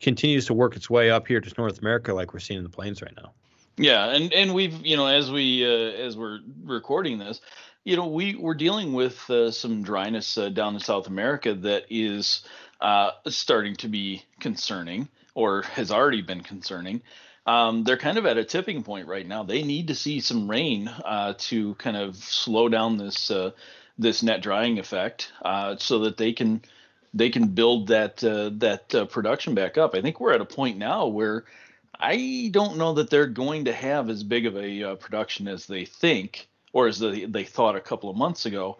continues 0.00 0.46
to 0.46 0.54
work 0.54 0.74
its 0.74 0.90
way 0.90 1.10
up 1.10 1.28
here 1.28 1.40
to 1.40 1.54
North 1.56 1.78
America, 1.78 2.12
like 2.12 2.34
we're 2.34 2.40
seeing 2.40 2.58
in 2.58 2.64
the 2.64 2.70
plains 2.70 3.00
right 3.02 3.14
now. 3.16 3.32
Yeah, 3.76 4.10
and 4.10 4.32
and 4.32 4.52
we've 4.52 4.84
you 4.84 4.96
know 4.96 5.06
as 5.06 5.30
we 5.30 5.64
uh, 5.64 5.92
as 5.92 6.16
we're 6.16 6.40
recording 6.64 7.18
this, 7.18 7.40
you 7.84 7.96
know 7.96 8.06
we 8.06 8.34
we're 8.34 8.54
dealing 8.54 8.92
with 8.92 9.28
uh, 9.30 9.50
some 9.50 9.82
dryness 9.82 10.36
uh, 10.36 10.48
down 10.48 10.74
in 10.74 10.80
South 10.80 11.06
America 11.06 11.54
that 11.54 11.84
is 11.88 12.44
uh, 12.80 13.12
starting 13.28 13.76
to 13.76 13.88
be 13.88 14.24
concerning 14.40 15.08
or 15.34 15.62
has 15.62 15.90
already 15.90 16.20
been 16.20 16.42
concerning. 16.42 17.00
Um, 17.44 17.84
they're 17.84 17.96
kind 17.96 18.18
of 18.18 18.26
at 18.26 18.38
a 18.38 18.44
tipping 18.44 18.82
point 18.82 19.08
right 19.08 19.26
now. 19.26 19.42
They 19.42 19.62
need 19.62 19.88
to 19.88 19.94
see 19.94 20.20
some 20.20 20.48
rain 20.48 20.88
uh, 20.88 21.34
to 21.38 21.74
kind 21.74 21.96
of 21.96 22.16
slow 22.16 22.68
down 22.68 22.98
this 22.98 23.30
uh, 23.30 23.50
this 23.98 24.22
net 24.22 24.42
drying 24.42 24.78
effect 24.78 25.32
so 25.78 25.98
that 26.00 26.16
they 26.16 26.32
can 26.32 26.62
they 27.12 27.30
can 27.30 27.48
build 27.48 27.88
that 27.88 28.18
that 28.18 29.08
production 29.10 29.54
back 29.54 29.76
up. 29.76 29.94
I 29.94 30.02
think 30.02 30.20
we're 30.20 30.32
at 30.32 30.40
a 30.40 30.46
point 30.46 30.78
now 30.78 31.08
where 31.08 31.44
I 32.02 32.48
don't 32.50 32.78
know 32.78 32.94
that 32.94 33.10
they're 33.10 33.26
going 33.26 33.66
to 33.66 33.72
have 33.72 34.10
as 34.10 34.24
big 34.24 34.46
of 34.46 34.56
a 34.56 34.82
uh, 34.82 34.94
production 34.96 35.46
as 35.46 35.66
they 35.66 35.84
think 35.84 36.48
or 36.72 36.88
as 36.88 36.98
they, 36.98 37.26
they 37.26 37.44
thought 37.44 37.76
a 37.76 37.80
couple 37.80 38.10
of 38.10 38.16
months 38.16 38.44
ago. 38.44 38.78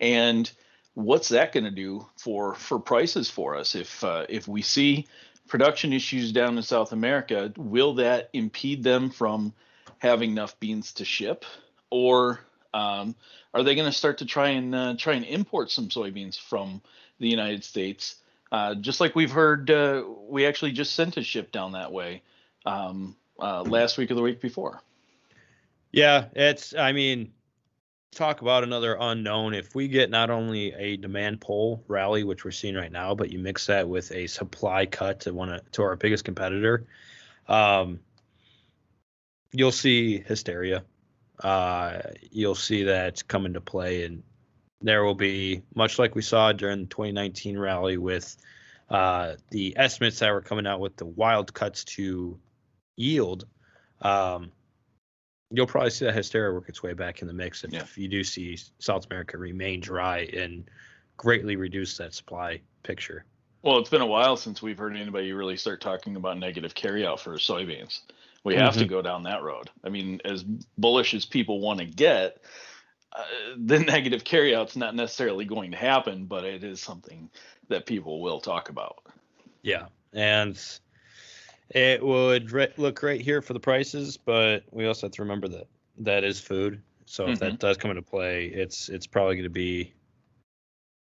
And 0.00 0.50
what's 0.94 1.28
that 1.28 1.52
going 1.52 1.64
to 1.64 1.70
do 1.70 2.06
for 2.16 2.54
for 2.54 2.78
prices 2.78 3.28
for 3.28 3.56
us 3.56 3.74
if 3.74 4.02
uh, 4.02 4.24
if 4.28 4.48
we 4.48 4.62
see 4.62 5.06
production 5.48 5.92
issues 5.92 6.32
down 6.32 6.56
in 6.56 6.62
South 6.62 6.92
America, 6.92 7.52
will 7.56 7.94
that 7.94 8.30
impede 8.32 8.82
them 8.82 9.10
from 9.10 9.52
having 9.98 10.30
enough 10.30 10.58
beans 10.58 10.92
to 10.94 11.04
ship 11.04 11.44
or 11.90 12.40
um, 12.74 13.14
are 13.54 13.62
they 13.62 13.74
going 13.74 13.90
to 13.90 13.96
start 13.96 14.18
to 14.18 14.26
try 14.26 14.50
and 14.50 14.74
uh, 14.74 14.94
try 14.96 15.14
and 15.14 15.24
import 15.24 15.70
some 15.70 15.88
soybeans 15.88 16.38
from 16.38 16.80
the 17.18 17.28
United 17.28 17.64
States? 17.64 18.16
Uh, 18.50 18.74
just 18.74 19.00
like 19.00 19.14
we've 19.14 19.30
heard, 19.30 19.70
uh, 19.70 20.04
we 20.28 20.46
actually 20.46 20.72
just 20.72 20.94
sent 20.94 21.16
a 21.16 21.22
ship 21.22 21.52
down 21.52 21.72
that 21.72 21.92
way 21.92 22.22
um, 22.66 23.16
uh, 23.38 23.62
last 23.62 23.98
week 23.98 24.10
or 24.10 24.14
the 24.14 24.22
week 24.22 24.40
before. 24.40 24.80
Yeah, 25.90 26.26
it's. 26.34 26.74
I 26.74 26.92
mean, 26.92 27.32
talk 28.14 28.42
about 28.42 28.62
another 28.62 28.96
unknown. 28.98 29.54
If 29.54 29.74
we 29.74 29.88
get 29.88 30.10
not 30.10 30.30
only 30.30 30.72
a 30.72 30.96
demand 30.96 31.40
pull 31.40 31.82
rally, 31.88 32.24
which 32.24 32.44
we're 32.44 32.50
seeing 32.50 32.74
right 32.74 32.92
now, 32.92 33.14
but 33.14 33.30
you 33.30 33.38
mix 33.38 33.66
that 33.66 33.88
with 33.88 34.12
a 34.12 34.26
supply 34.26 34.86
cut 34.86 35.20
to 35.20 35.32
one 35.32 35.48
of, 35.50 35.70
to 35.72 35.82
our 35.82 35.96
biggest 35.96 36.24
competitor, 36.24 36.86
um, 37.48 38.00
you'll 39.52 39.72
see 39.72 40.18
hysteria. 40.20 40.84
uh, 41.42 42.00
you'll 42.30 42.54
see 42.54 42.84
that 42.84 43.26
come 43.26 43.46
into 43.46 43.60
play, 43.60 44.04
and 44.04 44.22
there 44.80 45.04
will 45.04 45.14
be 45.14 45.62
much 45.74 45.98
like 45.98 46.14
we 46.14 46.22
saw 46.22 46.52
during 46.52 46.82
the 46.82 46.86
2019 46.86 47.58
rally 47.58 47.96
with 47.96 48.36
uh, 48.90 49.34
the 49.50 49.74
estimates 49.76 50.18
that 50.18 50.30
were 50.30 50.42
coming 50.42 50.66
out 50.66 50.80
with 50.80 50.96
the 50.96 51.06
wild 51.06 51.52
cuts 51.52 51.84
to 51.84 52.38
yield. 52.96 53.46
Um, 54.02 54.52
you'll 55.52 55.66
probably 55.66 55.90
see 55.90 56.04
that 56.04 56.14
hysteria 56.14 56.52
work 56.52 56.68
its 56.68 56.82
way 56.82 56.92
back 56.92 57.22
in 57.22 57.28
the 57.28 57.34
mix 57.34 57.64
if 57.64 57.72
Yeah. 57.72 57.84
you 57.94 58.08
do 58.08 58.24
see 58.24 58.56
South 58.78 59.06
America 59.06 59.38
remain 59.38 59.80
dry 59.80 60.20
and 60.34 60.68
greatly 61.16 61.56
reduce 61.56 61.96
that 61.98 62.14
supply 62.14 62.60
picture. 62.82 63.24
Well, 63.62 63.78
it's 63.78 63.90
been 63.90 64.00
a 64.00 64.06
while 64.06 64.36
since 64.36 64.60
we've 64.60 64.78
heard 64.78 64.96
anybody 64.96 65.32
really 65.32 65.56
start 65.56 65.80
talking 65.80 66.16
about 66.16 66.38
negative 66.38 66.74
carryout 66.74 67.20
for 67.20 67.34
soybeans. 67.36 68.00
We 68.44 68.56
have 68.56 68.76
to 68.78 68.84
Mhm. 68.84 68.88
go 68.88 69.02
down 69.02 69.22
that 69.24 69.42
road. 69.42 69.70
I 69.84 69.88
mean, 69.88 70.20
as 70.24 70.42
bullish 70.42 71.14
as 71.14 71.24
people 71.24 71.60
want 71.60 71.78
to 71.78 71.84
get, 71.86 72.42
uh, 73.12 73.24
the 73.56 73.78
negative 73.78 74.24
carryout's 74.24 74.74
not 74.74 74.96
necessarily 74.96 75.44
going 75.44 75.70
to 75.70 75.76
happen, 75.76 76.26
but 76.26 76.44
it 76.44 76.64
is 76.64 76.80
something 76.80 77.30
that 77.68 77.86
people 77.86 78.20
will 78.20 78.40
talk 78.40 78.68
about. 78.68 78.96
Yeah, 79.62 79.86
and 80.12 80.60
it 81.74 82.04
would 82.04 82.50
re- 82.50 82.72
look 82.76 83.00
great 83.00 83.20
here 83.20 83.42
for 83.42 83.52
the 83.52 83.60
prices, 83.60 84.16
but 84.16 84.64
we 84.70 84.86
also 84.86 85.06
have 85.06 85.12
to 85.12 85.22
remember 85.22 85.48
that 85.48 85.66
that 85.98 86.24
is 86.24 86.40
food. 86.40 86.82
So 87.06 87.28
if 87.28 87.40
that 87.40 87.58
does 87.58 87.76
come 87.76 87.90
into 87.90 88.02
play, 88.02 88.46
it's 88.46 88.88
it's 88.88 89.06
probably 89.06 89.36
going 89.36 89.44
to 89.44 89.50
be 89.50 89.92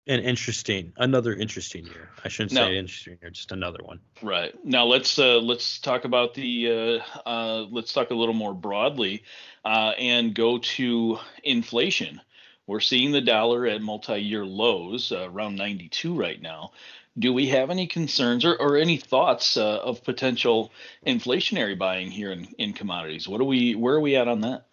an 0.07 0.19
interesting, 0.19 0.91
another 0.97 1.33
interesting 1.33 1.85
year. 1.85 2.09
I 2.23 2.27
shouldn't 2.27 2.51
No. 2.53 2.67
say 2.67 2.77
interesting 2.77 3.17
year, 3.21 3.29
just 3.29 3.51
another 3.51 3.79
one. 3.83 3.99
Right 4.21 4.53
now, 4.65 4.85
let's 4.85 5.17
uh, 5.17 5.39
let's 5.39 5.79
talk 5.79 6.05
about 6.05 6.33
the 6.33 7.01
uh, 7.25 7.29
uh, 7.29 7.65
let's 7.69 7.93
talk 7.93 8.11
a 8.11 8.15
little 8.15 8.33
more 8.33 8.53
broadly, 8.53 9.23
uh, 9.63 9.93
and 9.97 10.33
go 10.33 10.57
to 10.57 11.19
inflation. 11.43 12.21
We're 12.65 12.79
seeing 12.79 13.11
the 13.11 13.21
dollar 13.21 13.65
at 13.67 13.81
multi-year 13.81 14.45
lows, 14.45 15.11
uh, 15.11 15.29
around 15.29 15.57
92 15.57 16.15
right 16.15 16.41
now. 16.41 16.71
Do 17.17 17.31
we 17.31 17.47
have 17.49 17.69
any 17.69 17.85
concerns 17.85 18.43
or, 18.43 18.55
or 18.55 18.77
any 18.77 18.97
thoughts 18.97 19.55
uh, 19.55 19.77
of 19.77 20.03
potential 20.03 20.71
inflationary 21.05 21.77
buying 21.77 22.09
here 22.09 22.31
in, 22.31 22.47
in 22.57 22.73
commodities? 22.73 23.27
What 23.27 23.39
are 23.39 23.45
we 23.45 23.75
where 23.75 23.95
are 23.95 23.99
we 23.99 24.15
at 24.15 24.27
on 24.27 24.41
that? 24.41 24.65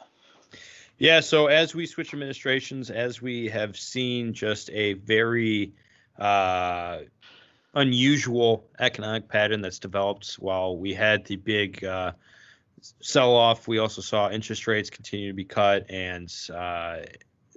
Yeah, 0.99 1.21
so 1.21 1.47
as 1.47 1.75
we 1.75 1.87
switch 1.87 2.13
administrations, 2.13 2.91
as 2.91 3.23
we 3.23 3.49
have 3.49 3.77
seen 3.79 4.35
just 4.35 4.69
a 4.71 4.93
very 4.95 5.73
uh, 6.19 6.99
unusual 7.75 8.67
economic 8.79 9.27
pattern 9.27 9.63
that's 9.63 9.79
developed 9.79 10.35
while 10.35 10.77
we 10.77 10.93
had 10.93 11.25
the 11.25 11.37
big 11.37 11.83
uh, 11.85 12.13
sell 13.01 13.35
off, 13.35 13.67
we 13.67 13.79
also 13.79 14.03
saw 14.03 14.31
interest 14.31 14.67
rates 14.67 14.91
continue 14.91 15.29
to 15.29 15.35
be 15.35 15.45
cut, 15.45 15.91
and 15.91 16.31
uh, 16.55 16.99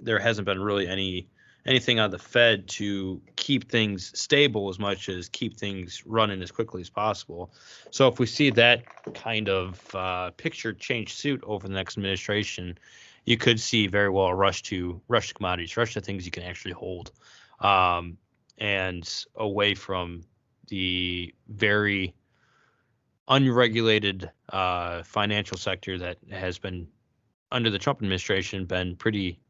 there 0.00 0.18
hasn't 0.18 0.46
been 0.46 0.60
really 0.60 0.88
any 0.88 1.28
anything 1.66 1.98
on 1.98 2.10
the 2.10 2.18
Fed 2.18 2.68
to 2.68 3.20
keep 3.36 3.70
things 3.70 4.18
stable 4.18 4.68
as 4.68 4.78
much 4.78 5.08
as 5.08 5.28
keep 5.28 5.56
things 5.56 6.02
running 6.06 6.42
as 6.42 6.50
quickly 6.50 6.82
as 6.82 6.90
possible. 6.90 7.52
So 7.90 8.08
if 8.08 8.18
we 8.18 8.26
see 8.26 8.50
that 8.50 9.14
kind 9.14 9.48
of 9.48 9.94
uh, 9.94 10.30
picture 10.32 10.72
change 10.72 11.14
suit 11.14 11.42
over 11.46 11.66
the 11.66 11.74
next 11.74 11.96
administration, 11.96 12.78
you 13.24 13.38
could 13.38 13.58
see 13.58 13.86
very 13.86 14.10
well 14.10 14.26
a 14.26 14.34
rush 14.34 14.62
to 14.64 15.00
rush 15.08 15.28
to 15.28 15.34
commodities, 15.34 15.76
rush 15.76 15.94
to 15.94 16.00
things 16.00 16.26
you 16.26 16.30
can 16.30 16.42
actually 16.42 16.74
hold, 16.74 17.12
um, 17.60 18.18
and 18.58 19.24
away 19.36 19.74
from 19.74 20.22
the 20.68 21.34
very 21.48 22.14
unregulated 23.28 24.30
uh, 24.50 25.02
financial 25.02 25.56
sector 25.56 25.98
that 25.98 26.18
has 26.30 26.58
been 26.58 26.86
under 27.50 27.70
the 27.70 27.78
Trump 27.78 28.00
administration 28.00 28.66
been 28.66 28.96
pretty 28.96 29.40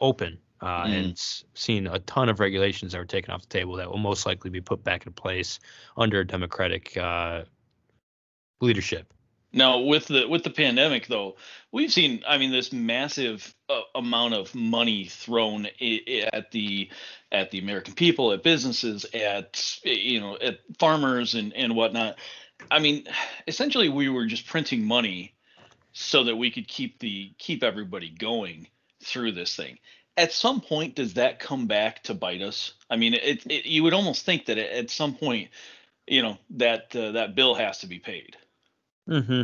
open 0.00 0.38
uh, 0.60 0.84
Mm. 0.84 0.94
and 0.94 1.18
seen 1.54 1.86
a 1.86 1.98
ton 2.00 2.28
of 2.28 2.40
regulations 2.40 2.92
that 2.92 2.98
were 2.98 3.04
taken 3.04 3.32
off 3.32 3.42
the 3.42 3.48
table 3.48 3.76
that 3.76 3.90
will 3.90 3.98
most 3.98 4.26
likely 4.26 4.50
be 4.50 4.60
put 4.60 4.82
back 4.82 5.06
in 5.06 5.12
place 5.12 5.58
under 5.96 6.24
Democratic 6.24 6.96
uh, 6.96 7.44
leadership. 8.60 9.12
Now, 9.52 9.78
with 9.78 10.06
the 10.06 10.26
with 10.26 10.42
the 10.44 10.50
pandemic, 10.50 11.06
though, 11.06 11.36
we've 11.72 11.92
seen, 11.92 12.22
I 12.28 12.36
mean, 12.36 12.50
this 12.50 12.72
massive 12.72 13.54
uh, 13.70 13.80
amount 13.94 14.34
of 14.34 14.54
money 14.54 15.06
thrown 15.06 15.66
i- 15.80 16.02
i- 16.06 16.28
at 16.32 16.50
the 16.50 16.90
at 17.32 17.50
the 17.50 17.58
American 17.58 17.94
people, 17.94 18.32
at 18.32 18.42
businesses, 18.42 19.06
at 19.14 19.78
you 19.84 20.20
know, 20.20 20.36
at 20.38 20.60
farmers 20.78 21.34
and 21.34 21.54
and 21.54 21.74
whatnot. 21.74 22.18
I 22.70 22.80
mean, 22.80 23.06
essentially, 23.46 23.88
we 23.88 24.08
were 24.08 24.26
just 24.26 24.46
printing 24.46 24.84
money 24.84 25.34
so 25.92 26.24
that 26.24 26.36
we 26.36 26.50
could 26.50 26.68
keep 26.68 26.98
the 26.98 27.32
keep 27.38 27.62
everybody 27.62 28.10
going 28.10 28.66
through 29.02 29.32
this 29.32 29.56
thing. 29.56 29.78
At 30.16 30.32
some 30.32 30.60
point, 30.60 30.94
does 30.94 31.14
that 31.14 31.38
come 31.38 31.66
back 31.66 32.02
to 32.04 32.14
bite 32.14 32.42
us? 32.42 32.74
I 32.88 32.96
mean, 32.96 33.14
it, 33.14 33.46
it 33.46 33.66
you 33.66 33.82
would 33.82 33.92
almost 33.92 34.24
think 34.24 34.46
that 34.46 34.58
at 34.58 34.90
some 34.90 35.14
point, 35.14 35.50
you 36.06 36.22
know, 36.22 36.38
that 36.50 36.94
uh, 36.96 37.12
that 37.12 37.34
bill 37.34 37.54
has 37.54 37.78
to 37.78 37.86
be 37.86 37.98
paid. 37.98 38.36
hmm 39.06 39.42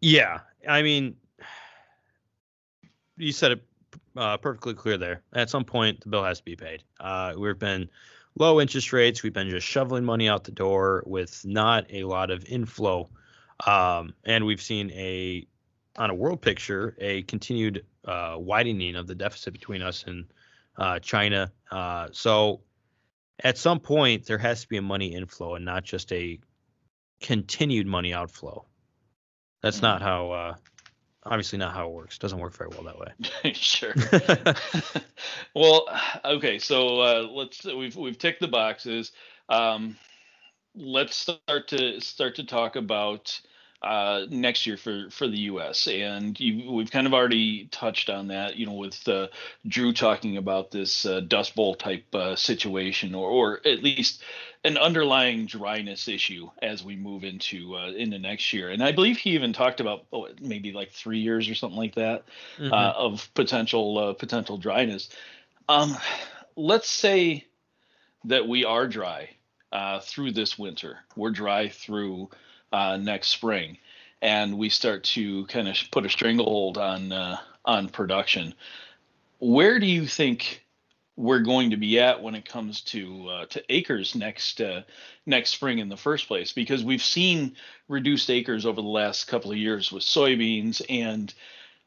Yeah, 0.00 0.40
I 0.68 0.82
mean, 0.82 1.16
you 3.16 3.32
said 3.32 3.52
it 3.52 3.62
uh, 4.16 4.36
perfectly 4.38 4.74
clear 4.74 4.98
there. 4.98 5.22
At 5.32 5.50
some 5.50 5.64
point, 5.64 6.00
the 6.00 6.08
bill 6.08 6.24
has 6.24 6.38
to 6.38 6.44
be 6.44 6.56
paid. 6.56 6.82
Uh, 6.98 7.34
we've 7.36 7.58
been 7.58 7.88
low 8.38 8.60
interest 8.60 8.92
rates. 8.92 9.22
We've 9.22 9.32
been 9.32 9.50
just 9.50 9.66
shoveling 9.66 10.04
money 10.04 10.28
out 10.28 10.44
the 10.44 10.52
door 10.52 11.02
with 11.06 11.44
not 11.44 11.86
a 11.90 12.04
lot 12.04 12.30
of 12.30 12.44
inflow, 12.46 13.08
um, 13.66 14.14
and 14.24 14.44
we've 14.44 14.62
seen 14.62 14.90
a 14.92 15.46
on 15.96 16.10
a 16.10 16.14
world 16.14 16.40
picture 16.40 16.96
a 16.98 17.22
continued 17.22 17.84
uh, 18.04 18.36
widening 18.38 18.96
of 18.96 19.06
the 19.06 19.14
deficit 19.14 19.52
between 19.52 19.82
us 19.82 20.04
and 20.06 20.26
uh, 20.76 20.98
China. 20.98 21.52
Uh, 21.70 22.08
so 22.12 22.62
at 23.42 23.58
some 23.58 23.80
point, 23.80 24.26
there 24.26 24.38
has 24.38 24.62
to 24.62 24.68
be 24.68 24.76
a 24.76 24.82
money 24.82 25.14
inflow 25.14 25.54
and 25.54 25.64
not 25.64 25.84
just 25.84 26.12
a 26.12 26.38
continued 27.20 27.86
money 27.86 28.12
outflow. 28.12 28.64
That's 29.62 29.78
Mhm. 29.78 29.82
not 29.82 30.02
how, 30.02 30.30
uh, 30.32 30.54
obviously, 31.24 31.58
not 31.58 31.74
how 31.74 31.86
it 31.88 31.92
works. 31.92 32.18
Doesn't 32.18 32.38
work 32.38 32.54
very 32.54 32.70
well 32.70 32.82
that 32.84 32.98
way. 32.98 33.52
sure. 33.54 33.94
well, 35.54 35.86
okay. 36.24 36.58
So 36.58 37.00
uh, 37.00 37.28
let's 37.30 37.64
we've 37.64 37.96
we've 37.96 38.18
ticked 38.18 38.40
the 38.40 38.48
boxes. 38.48 39.12
Um, 39.48 39.96
let's 40.74 41.16
start 41.16 41.68
to 41.68 42.00
start 42.00 42.36
to 42.36 42.44
talk 42.44 42.76
about 42.76 43.40
uh, 43.82 44.26
next 44.30 44.66
year 44.66 44.76
for 44.76 45.10
for 45.10 45.26
the 45.26 45.38
U.S. 45.40 45.88
And 45.88 46.38
you, 46.38 46.70
we've 46.72 46.90
kind 46.90 47.06
of 47.06 47.14
already 47.14 47.66
touched 47.70 48.10
on 48.10 48.28
that. 48.28 48.56
You 48.56 48.66
know, 48.66 48.74
with 48.74 49.06
uh, 49.08 49.28
Drew 49.66 49.92
talking 49.92 50.36
about 50.36 50.70
this 50.70 51.04
uh, 51.04 51.20
Dust 51.20 51.54
Bowl 51.54 51.74
type 51.74 52.04
uh, 52.14 52.36
situation, 52.36 53.14
or 53.14 53.30
or 53.30 53.60
at 53.66 53.82
least 53.82 54.22
an 54.64 54.78
underlying 54.78 55.46
dryness 55.46 56.06
issue 56.06 56.48
as 56.62 56.84
we 56.84 56.94
move 56.94 57.24
into 57.24 57.74
uh, 57.76 57.90
into 57.90 58.18
next 58.18 58.52
year. 58.52 58.70
And 58.70 58.82
I 58.82 58.92
believe 58.92 59.18
he 59.18 59.30
even 59.30 59.52
talked 59.52 59.80
about 59.80 60.04
oh, 60.12 60.28
maybe 60.40 60.72
like 60.72 60.92
three 60.92 61.18
years 61.18 61.48
or 61.48 61.54
something 61.54 61.78
like 61.78 61.96
that 61.96 62.24
Mhm. 62.58 62.72
uh, 62.72 62.92
of 62.96 63.28
potential 63.34 63.98
uh, 63.98 64.12
potential 64.14 64.58
dryness. 64.58 65.08
Um, 65.68 65.96
let's 66.56 66.88
say 66.88 67.46
that 68.24 68.46
we 68.46 68.64
are 68.64 68.86
dry 68.86 69.30
uh, 69.72 70.00
through 70.00 70.32
this 70.32 70.58
winter. 70.58 70.98
We're 71.16 71.30
dry 71.30 71.68
through 71.68 72.30
uh, 72.72 72.96
next 72.96 73.28
spring, 73.28 73.78
and 74.20 74.58
we 74.58 74.68
start 74.68 75.04
to 75.04 75.46
kind 75.46 75.68
of 75.68 75.76
put 75.90 76.06
a 76.06 76.08
stranglehold 76.08 76.78
on 76.78 77.12
uh, 77.12 77.38
on 77.64 77.88
production. 77.88 78.54
Where 79.38 79.78
do 79.78 79.86
you 79.86 80.06
think 80.06 80.64
we're 81.16 81.40
going 81.40 81.70
to 81.70 81.76
be 81.76 82.00
at 82.00 82.22
when 82.22 82.34
it 82.34 82.48
comes 82.48 82.80
to 82.80 83.28
uh, 83.28 83.46
to 83.46 83.62
acres 83.68 84.14
next 84.14 84.60
uh, 84.60 84.82
next 85.26 85.50
spring 85.50 85.78
in 85.78 85.88
the 85.88 85.96
first 85.96 86.28
place? 86.28 86.52
Because 86.52 86.84
we've 86.84 87.02
seen 87.02 87.56
reduced 87.88 88.30
acres 88.30 88.64
over 88.64 88.80
the 88.80 88.88
last 88.88 89.24
couple 89.26 89.50
of 89.50 89.58
years 89.58 89.92
with 89.92 90.02
soybeans 90.02 90.80
and 90.88 91.32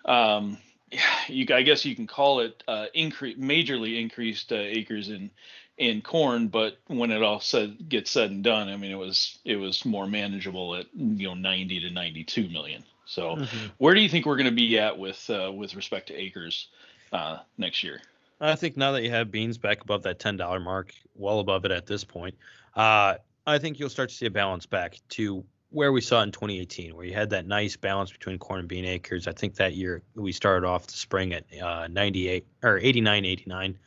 um, 0.06 0.58
you 1.28 1.46
I 1.54 1.64
guess 1.64 1.86
you 1.86 1.96
can 1.96 2.08
call 2.08 2.42
it 2.42 2.64
uh, 2.68 2.88
increase 2.94 3.38
majorly 3.38 4.00
increased 4.00 4.52
uh, 4.52 4.56
acres 4.56 5.10
in 5.10 5.32
in 5.78 6.02
corn, 6.02 6.48
but 6.48 6.78
when 6.88 7.12
it 7.12 7.22
all 7.22 7.40
said 7.40 7.90
gets 7.90 8.12
said 8.12 8.32
and 8.32 8.44
done, 8.44 8.70
I 8.70 8.78
mean 8.78 8.92
it 8.92 8.98
was 8.98 9.40
it 9.44 9.58
was 9.58 9.86
more 9.86 10.08
manageable 10.08 10.76
at 10.76 10.86
you 10.94 11.28
know 11.28 11.34
90 11.34 11.82
to 11.82 11.90
92 11.90 12.50
million. 12.50 12.84
So 13.06 13.36
Mhm. 13.36 13.72
where 13.78 13.94
do 13.94 14.02
you 14.02 14.10
think 14.10 14.26
we're 14.26 14.38
going 14.38 14.46
to 14.46 14.52
be 14.52 14.80
at 14.80 14.98
with 14.98 15.30
uh, 15.30 15.52
with 15.54 15.76
respect 15.76 16.08
to 16.08 16.16
acres 16.16 16.68
uh, 17.12 17.40
next 17.58 17.84
year? 17.84 18.02
I 18.42 18.56
think 18.56 18.78
now 18.78 18.92
that 18.94 19.04
you 19.04 19.12
have 19.12 19.32
beans 19.32 19.58
back 19.58 19.82
above 19.82 20.04
that 20.04 20.20
ten 20.20 20.38
dollar 20.38 20.60
mark, 20.60 20.94
well 21.14 21.40
above 21.40 21.66
it 21.66 21.72
at 21.72 21.86
this 21.86 22.04
point, 22.04 22.36
uh, 22.76 23.16
I 23.46 23.58
think 23.60 23.80
you'll 23.80 23.90
start 23.90 24.10
to 24.10 24.16
see 24.16 24.26
a 24.26 24.32
balance 24.32 24.66
back 24.66 25.00
to 25.10 25.44
where 25.70 25.92
we 25.92 26.00
saw 26.00 26.22
in 26.22 26.32
2018, 26.32 26.96
where 26.96 27.06
you 27.06 27.14
had 27.14 27.30
that 27.32 27.46
nice 27.46 27.76
balance 27.76 28.12
between 28.12 28.40
corn 28.40 28.62
and 28.62 28.70
bean 28.70 28.86
acres. 28.86 29.28
I 29.28 29.34
think 29.34 29.56
that 29.56 29.76
year 29.76 30.02
we 30.16 30.32
started 30.32 30.66
off 30.66 30.88
the 30.88 30.94
spring 30.94 31.34
at 31.34 31.46
uh, 31.62 31.88
98 31.88 32.46
or 32.64 32.78
89, 32.78 33.26
89 33.26 33.78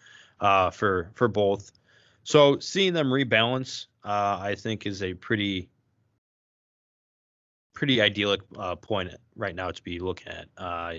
uh, 0.40 0.71
for 0.71 1.11
for 1.14 1.28
both. 1.28 1.73
So 2.25 2.59
seeing 2.59 2.92
them 2.92 3.09
rebalance, 3.09 3.87
uh, 4.04 4.38
I 4.40 4.54
think 4.54 4.87
is 4.87 5.02
a 5.02 5.14
pretty 5.14 5.68
pretty 7.75 8.02
idyllic 8.02 8.40
uh, 8.59 8.75
point 8.75 9.14
right 9.37 9.54
now 9.54 9.71
to 9.71 9.83
be 9.83 10.00
looking 10.00 10.33
at. 10.33 10.49
Uh, 10.57 10.95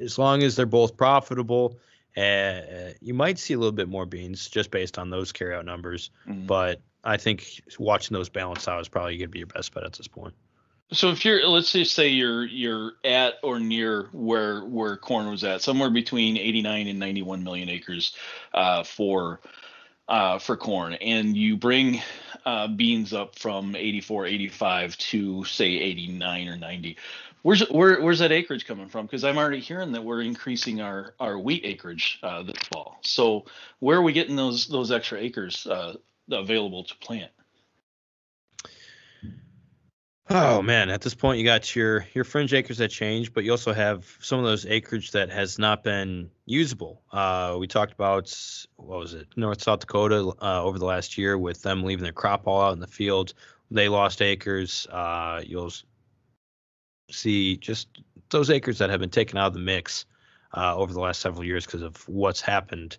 as 0.00 0.18
long 0.18 0.42
as 0.42 0.56
they're 0.56 0.66
both 0.66 0.96
profitable, 0.96 1.78
uh, 2.16 2.60
you 3.00 3.14
might 3.14 3.38
see 3.38 3.54
a 3.54 3.58
little 3.58 3.72
bit 3.72 3.88
more 3.88 4.06
beans 4.06 4.48
just 4.48 4.70
based 4.70 4.98
on 4.98 5.10
those 5.10 5.32
carryout 5.32 5.64
numbers. 5.64 6.10
Mm-hmm. 6.28 6.46
But 6.46 6.80
I 7.02 7.16
think 7.16 7.60
watching 7.78 8.14
those 8.14 8.28
balance 8.28 8.68
out 8.68 8.80
is 8.80 8.88
probably 8.88 9.18
going 9.18 9.28
to 9.28 9.32
be 9.32 9.40
your 9.40 9.48
best 9.48 9.74
bet 9.74 9.84
at 9.84 9.92
this 9.92 10.08
point. 10.08 10.34
So 10.92 11.10
if 11.10 11.24
you're, 11.24 11.46
let's 11.48 11.72
just 11.72 11.94
say 11.94 12.08
you're 12.08 12.44
you're 12.44 12.92
at 13.04 13.34
or 13.42 13.58
near 13.58 14.08
where 14.12 14.60
where 14.60 14.96
corn 14.96 15.28
was 15.28 15.42
at, 15.42 15.62
somewhere 15.62 15.90
between 15.90 16.36
89 16.36 16.88
and 16.88 16.98
91 16.98 17.42
million 17.42 17.68
acres 17.68 18.14
uh, 18.52 18.84
for 18.84 19.40
uh, 20.08 20.38
for 20.38 20.56
corn, 20.56 20.94
and 20.94 21.36
you 21.36 21.56
bring 21.56 22.02
uh, 22.44 22.68
beans 22.68 23.12
up 23.12 23.38
from 23.38 23.74
84, 23.74 24.26
85 24.26 24.98
to 24.98 25.44
say 25.44 25.66
89 25.66 26.48
or 26.48 26.56
90. 26.56 26.96
Where's 27.42 27.68
where, 27.70 28.00
where's 28.00 28.18
that 28.20 28.32
acreage 28.32 28.66
coming 28.66 28.88
from? 28.88 29.06
Because 29.06 29.24
I'm 29.24 29.38
already 29.38 29.60
hearing 29.60 29.92
that 29.92 30.04
we're 30.04 30.22
increasing 30.22 30.80
our 30.80 31.14
our 31.18 31.38
wheat 31.38 31.62
acreage 31.64 32.18
uh, 32.22 32.42
this 32.42 32.58
fall. 32.72 32.98
So 33.02 33.46
where 33.80 33.98
are 33.98 34.02
we 34.02 34.12
getting 34.12 34.36
those 34.36 34.66
those 34.66 34.90
extra 34.90 35.18
acres 35.18 35.66
uh, 35.66 35.96
available 36.30 36.84
to 36.84 36.96
plant? 36.96 37.30
Oh 40.30 40.62
man, 40.62 40.88
at 40.88 41.02
this 41.02 41.14
point 41.14 41.38
you 41.38 41.44
got 41.44 41.76
your 41.76 42.06
your 42.14 42.24
fringe 42.24 42.54
acres 42.54 42.78
that 42.78 42.88
change, 42.88 43.34
but 43.34 43.44
you 43.44 43.50
also 43.50 43.74
have 43.74 44.16
some 44.20 44.38
of 44.38 44.46
those 44.46 44.64
acreage 44.64 45.10
that 45.10 45.28
has 45.28 45.58
not 45.58 45.84
been 45.84 46.30
usable. 46.46 47.02
Uh, 47.12 47.56
we 47.58 47.66
talked 47.66 47.92
about 47.92 48.34
what 48.76 49.00
was 49.00 49.12
it, 49.12 49.28
North 49.36 49.62
South 49.62 49.80
Dakota 49.80 50.32
uh, 50.40 50.62
over 50.62 50.78
the 50.78 50.86
last 50.86 51.18
year 51.18 51.36
with 51.36 51.60
them 51.60 51.82
leaving 51.82 52.04
their 52.04 52.12
crop 52.12 52.46
all 52.46 52.62
out 52.62 52.72
in 52.72 52.80
the 52.80 52.86
field. 52.86 53.34
They 53.70 53.88
lost 53.90 54.22
acres. 54.22 54.86
Uh, 54.90 55.42
you'll 55.44 55.72
see 57.10 57.58
just 57.58 57.88
those 58.30 58.48
acres 58.48 58.78
that 58.78 58.88
have 58.88 59.00
been 59.00 59.10
taken 59.10 59.36
out 59.36 59.48
of 59.48 59.54
the 59.54 59.60
mix 59.60 60.06
uh, 60.56 60.74
over 60.74 60.94
the 60.94 61.00
last 61.00 61.20
several 61.20 61.44
years 61.44 61.66
because 61.66 61.82
of 61.82 61.96
what's 62.08 62.40
happened 62.40 62.96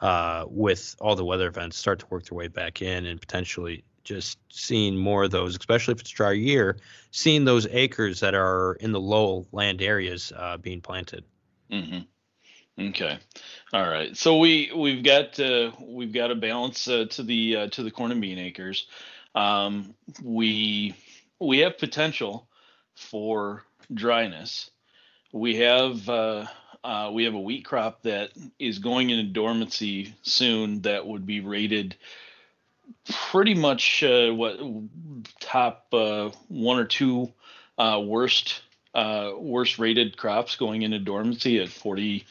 uh, 0.00 0.46
with 0.48 0.96
all 1.00 1.16
the 1.16 1.24
weather 1.24 1.48
events 1.48 1.76
start 1.76 1.98
to 1.98 2.06
work 2.08 2.24
their 2.24 2.36
way 2.36 2.48
back 2.48 2.80
in 2.80 3.04
and 3.04 3.20
potentially 3.20 3.84
just 4.04 4.38
seeing 4.50 4.96
more 4.96 5.24
of 5.24 5.30
those, 5.30 5.56
especially 5.56 5.92
if 5.92 6.00
it's 6.00 6.10
dry 6.10 6.32
year, 6.32 6.76
seeing 7.10 7.44
those 7.44 7.66
acres 7.70 8.20
that 8.20 8.34
are 8.34 8.74
in 8.74 8.92
the 8.92 9.00
low 9.00 9.46
land 9.52 9.82
areas 9.82 10.32
uh, 10.36 10.56
being 10.56 10.80
planted. 10.80 11.24
Mm-hmm. 11.70 12.00
Okay, 12.88 13.18
all 13.72 13.88
right. 13.88 14.16
So 14.16 14.38
we 14.38 14.72
we've 14.74 15.04
got 15.04 15.38
uh, 15.38 15.72
we've 15.80 16.12
got 16.12 16.30
a 16.30 16.34
balance 16.34 16.88
uh, 16.88 17.04
to 17.10 17.22
the 17.22 17.56
uh, 17.56 17.66
to 17.68 17.82
the 17.82 17.90
corn 17.90 18.12
and 18.12 18.20
bean 18.20 18.38
acres. 18.38 18.86
Um, 19.34 19.94
we 20.22 20.94
we 21.38 21.58
have 21.58 21.78
potential 21.78 22.48
for 22.94 23.64
dryness. 23.92 24.70
We 25.32 25.56
have 25.56 26.08
uh, 26.08 26.46
uh, 26.84 27.10
we 27.12 27.24
have 27.24 27.34
a 27.34 27.40
wheat 27.40 27.64
crop 27.64 28.02
that 28.02 28.30
is 28.58 28.78
going 28.78 29.10
into 29.10 29.32
dormancy 29.32 30.14
soon 30.22 30.82
that 30.82 31.06
would 31.06 31.26
be 31.26 31.40
rated 31.40 31.96
pretty 33.30 33.54
much 33.54 34.02
uh, 34.02 34.30
what 34.30 34.58
top 35.40 35.86
uh, 35.92 36.30
one 36.48 36.78
or 36.78 36.84
two 36.84 37.32
uh, 37.78 38.00
worst 38.04 38.62
uh, 38.94 39.32
worst 39.36 39.78
rated 39.78 40.16
crops 40.16 40.56
going 40.56 40.82
into 40.82 40.98
dormancy 40.98 41.60
at 41.60 41.68
40 41.68 42.24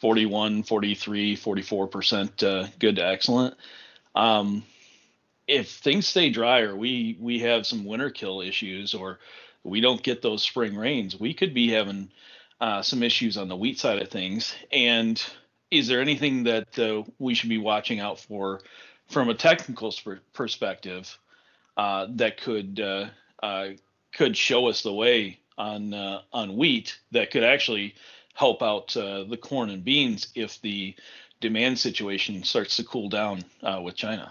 41 0.00 0.62
43 0.62 1.36
44 1.36 1.86
percent 1.88 2.42
uh, 2.42 2.66
good 2.78 2.96
to 2.96 3.06
excellent. 3.06 3.54
Um, 4.14 4.64
if 5.46 5.70
things 5.70 6.08
stay 6.08 6.30
dry 6.30 6.60
or 6.60 6.74
we 6.74 7.16
we 7.20 7.40
have 7.40 7.66
some 7.66 7.84
winter 7.84 8.10
kill 8.10 8.40
issues 8.40 8.94
or 8.94 9.18
we 9.62 9.80
don't 9.80 10.02
get 10.02 10.22
those 10.22 10.42
spring 10.42 10.76
rains 10.76 11.18
we 11.18 11.34
could 11.34 11.54
be 11.54 11.70
having 11.70 12.10
some 12.82 13.02
issues 13.02 13.36
on 13.36 13.48
the 13.48 13.56
wheat 13.56 13.78
side 13.78 14.00
of 14.00 14.08
things. 14.08 14.54
And 14.72 15.22
is 15.70 15.88
there 15.88 16.00
anything 16.00 16.44
that 16.44 17.04
we 17.18 17.34
should 17.34 17.50
be 17.50 17.58
watching 17.58 18.00
out 18.00 18.18
for 18.18 18.60
from 19.08 19.28
a 19.28 19.34
technical 19.34 19.94
perspective 20.32 21.18
uh, 21.76 22.06
that 22.10 22.40
could 22.40 22.80
uh, 22.80 23.06
uh, 23.42 23.68
could 24.12 24.36
show 24.36 24.66
us 24.66 24.82
the 24.82 24.92
way 24.92 25.38
on 25.58 25.94
uh, 25.94 26.22
on 26.32 26.56
wheat 26.56 26.98
that 27.12 27.30
could 27.30 27.44
actually 27.44 27.94
help 28.34 28.62
out 28.62 28.96
uh, 28.96 29.24
the 29.24 29.36
corn 29.36 29.70
and 29.70 29.84
beans 29.84 30.28
if 30.34 30.60
the 30.60 30.94
demand 31.40 31.78
situation 31.78 32.42
starts 32.42 32.76
to 32.76 32.84
cool 32.84 33.08
down 33.08 33.42
uh, 33.62 33.80
with 33.82 33.94
China. 33.94 34.30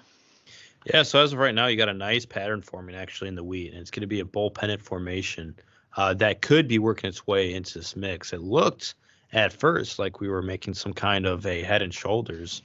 Yeah, 0.85 1.01
so 1.01 1.19
as 1.19 1.33
of 1.33 1.39
right 1.39 1.55
now, 1.55 1.65
you 1.65 1.77
got 1.77 1.89
a 1.89 1.93
nice 1.93 2.25
pattern 2.25 2.61
forming 2.61 2.95
actually 2.95 3.29
in 3.29 3.35
the 3.35 3.43
wheat, 3.43 3.71
and 3.71 3.81
it's 3.81 3.89
going 3.89 4.01
to 4.01 4.07
be 4.07 4.19
a 4.19 4.25
bull 4.25 4.51
pennant 4.51 4.83
formation 4.83 5.55
that 5.97 6.41
could 6.41 6.67
be 6.67 6.77
working 6.77 7.07
its 7.07 7.25
way 7.25 7.53
into 7.53 7.79
this 7.79 7.95
mix. 7.95 8.33
It 8.33 8.41
looked 8.41 8.93
at 9.33 9.51
first 9.51 9.97
like 9.97 10.19
we 10.19 10.29
were 10.29 10.43
making 10.43 10.75
some 10.75 10.93
kind 10.93 11.25
of 11.25 11.45
a 11.47 11.63
head 11.63 11.81
and 11.81 11.93
shoulders 11.93 12.61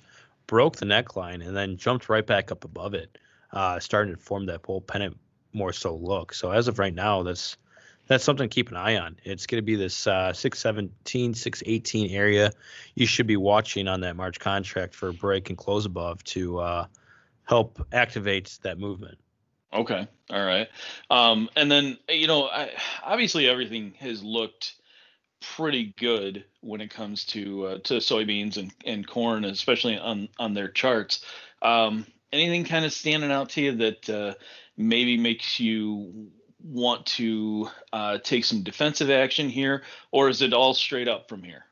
broke 0.51 0.75
the 0.75 0.85
neckline 0.85 1.47
and 1.47 1.57
then 1.57 1.77
jumped 1.77 2.09
right 2.09 2.27
back 2.27 2.51
up 2.51 2.65
above 2.65 2.93
it, 2.93 3.19
uh, 3.53 3.79
starting 3.79 4.13
to 4.13 4.21
form 4.21 4.47
that 4.47 4.63
bull 4.63 4.81
pennant 4.81 5.17
more 5.53 5.73
so 5.73 5.95
look. 5.95 6.35
So 6.35 6.51
as 6.51 6.67
of 6.67 6.81
right 6.81 6.93
now, 6.93 7.23
that's 7.23 7.57
that's 8.09 8.25
something 8.25 8.49
to 8.49 8.53
keep 8.53 8.69
an 8.69 8.77
eye 8.77 8.97
on. 8.97 9.17
It's 9.23 9.47
going 9.47 9.63
to 9.63 9.65
be 9.65 9.77
this 9.77 10.09
uh, 10.09 10.33
617, 10.33 11.35
618 11.35 12.11
area. 12.11 12.51
You 12.97 13.07
should 13.07 13.29
be 13.29 13.37
watching 13.37 13.87
on 13.87 14.01
that 14.01 14.17
March 14.17 14.41
contract 14.41 14.97
for 14.97 15.11
a 15.11 15.13
break 15.13 15.51
and 15.51 15.57
close 15.57 15.87
above 15.87 16.25
to 16.25 16.59
uh, 16.59 16.87
help 17.45 17.87
activate 17.93 18.59
that 18.63 18.81
movement. 18.81 19.19
Okay. 19.73 20.09
All 20.31 20.45
right. 20.45 20.69
Um, 21.11 21.49
and 21.55 21.71
then, 21.71 21.97
you 22.09 22.27
know, 22.27 22.49
I, 22.49 22.71
obviously 23.05 23.49
everything 23.49 23.95
has 24.01 24.21
looked 24.25 24.75
pretty 25.41 25.95
good 25.99 26.45
when 26.61 26.81
it 26.81 26.91
comes 26.91 27.25
to 27.27 27.67
uh, 27.67 27.79
to 27.85 27.95
soybeans 27.95 28.57
and, 28.57 28.73
and 28.85 29.07
corn, 29.07 29.45
especially 29.45 29.99
on 29.99 30.29
on 30.39 30.55
their 30.55 30.69
charts. 30.69 31.25
Um, 31.63 32.07
anything 32.33 32.65
kind 32.65 32.85
of 32.85 32.93
standing 32.93 33.31
out 33.31 33.51
to 33.51 33.61
you 33.61 33.77
that 33.77 34.11
uh, 34.11 34.35
maybe 34.77 35.17
makes 35.17 35.61
you 35.61 36.31
want 36.63 37.07
to 37.07 37.69
uh, 37.93 38.19
take 38.19 38.45
some 38.45 38.63
defensive 38.63 39.11
action 39.11 39.49
here, 39.49 39.83
or 40.11 40.29
is 40.29 40.43
it 40.43 40.53
all 40.53 40.75
straight 40.75 41.09
up 41.09 41.29
from 41.29 41.43
here? 41.43 41.65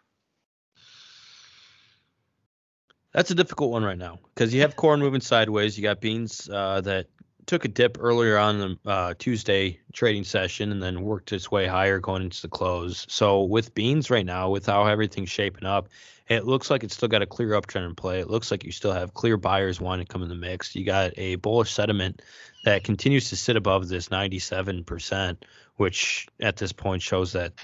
That's 3.13 3.31
a 3.31 3.35
difficult 3.35 3.71
one 3.71 3.85
right 3.85 3.99
now 3.99 4.19
because 4.35 4.53
you 4.53 4.61
have 4.61 4.77
corn 4.77 5.01
moving 5.01 5.21
sideways. 5.21 5.77
You 5.77 5.83
got 5.83 6.01
beans 6.01 6.49
uh, 6.49 6.83
that 6.83 7.07
took 7.49 7.65
a 7.65 7.69
dip 7.69 7.97
earlier 7.99 8.37
on 8.37 8.59
the 8.59 8.79
uh, 8.87 9.15
Tuesday 9.19 9.81
trading 9.95 10.23
session 10.23 10.71
and 10.71 10.83
then 10.83 11.01
worked 11.01 11.33
its 11.33 11.51
way 11.51 11.67
higher 11.67 11.99
going 11.99 12.23
into 12.23 12.43
the 12.43 12.49
close. 12.49 13.07
So 13.09 13.43
with 13.43 13.75
beans 13.75 14.11
right 14.11 14.25
now, 14.25 14.51
with 14.51 14.67
how 14.67 14.85
everything's 14.85 15.31
shaping 15.31 15.65
up, 15.65 15.89
it 16.29 16.45
looks 16.45 16.71
like 16.71 16.85
it's 16.85 16.95
still 16.95 17.09
got 17.09 17.23
a 17.23 17.27
clear 17.27 17.51
uptrend 17.51 17.87
in 17.87 17.95
play. 17.95 18.21
It 18.21 18.29
looks 18.29 18.51
like 18.51 18.65
you 18.65 18.71
still 18.71 18.93
have 18.93 19.15
clear 19.15 19.39
buyers 19.39 19.81
wanting 19.81 20.05
to 20.05 20.13
come 20.13 20.23
in 20.23 20.29
the 20.29 20.35
mix. 20.35 20.77
You 20.77 20.85
got 20.85 21.13
a 21.17 21.37
bullish 21.37 21.73
sentiment 21.73 22.21
that 22.65 22.85
continues 22.85 23.31
to 23.31 23.37
sit 23.37 23.57
above 23.57 23.89
this 23.89 24.09
97%, 24.09 25.39
which 25.77 26.29
at 26.39 26.57
this 26.57 26.73
point 26.73 27.01
shows 27.01 27.33
that 27.33 27.55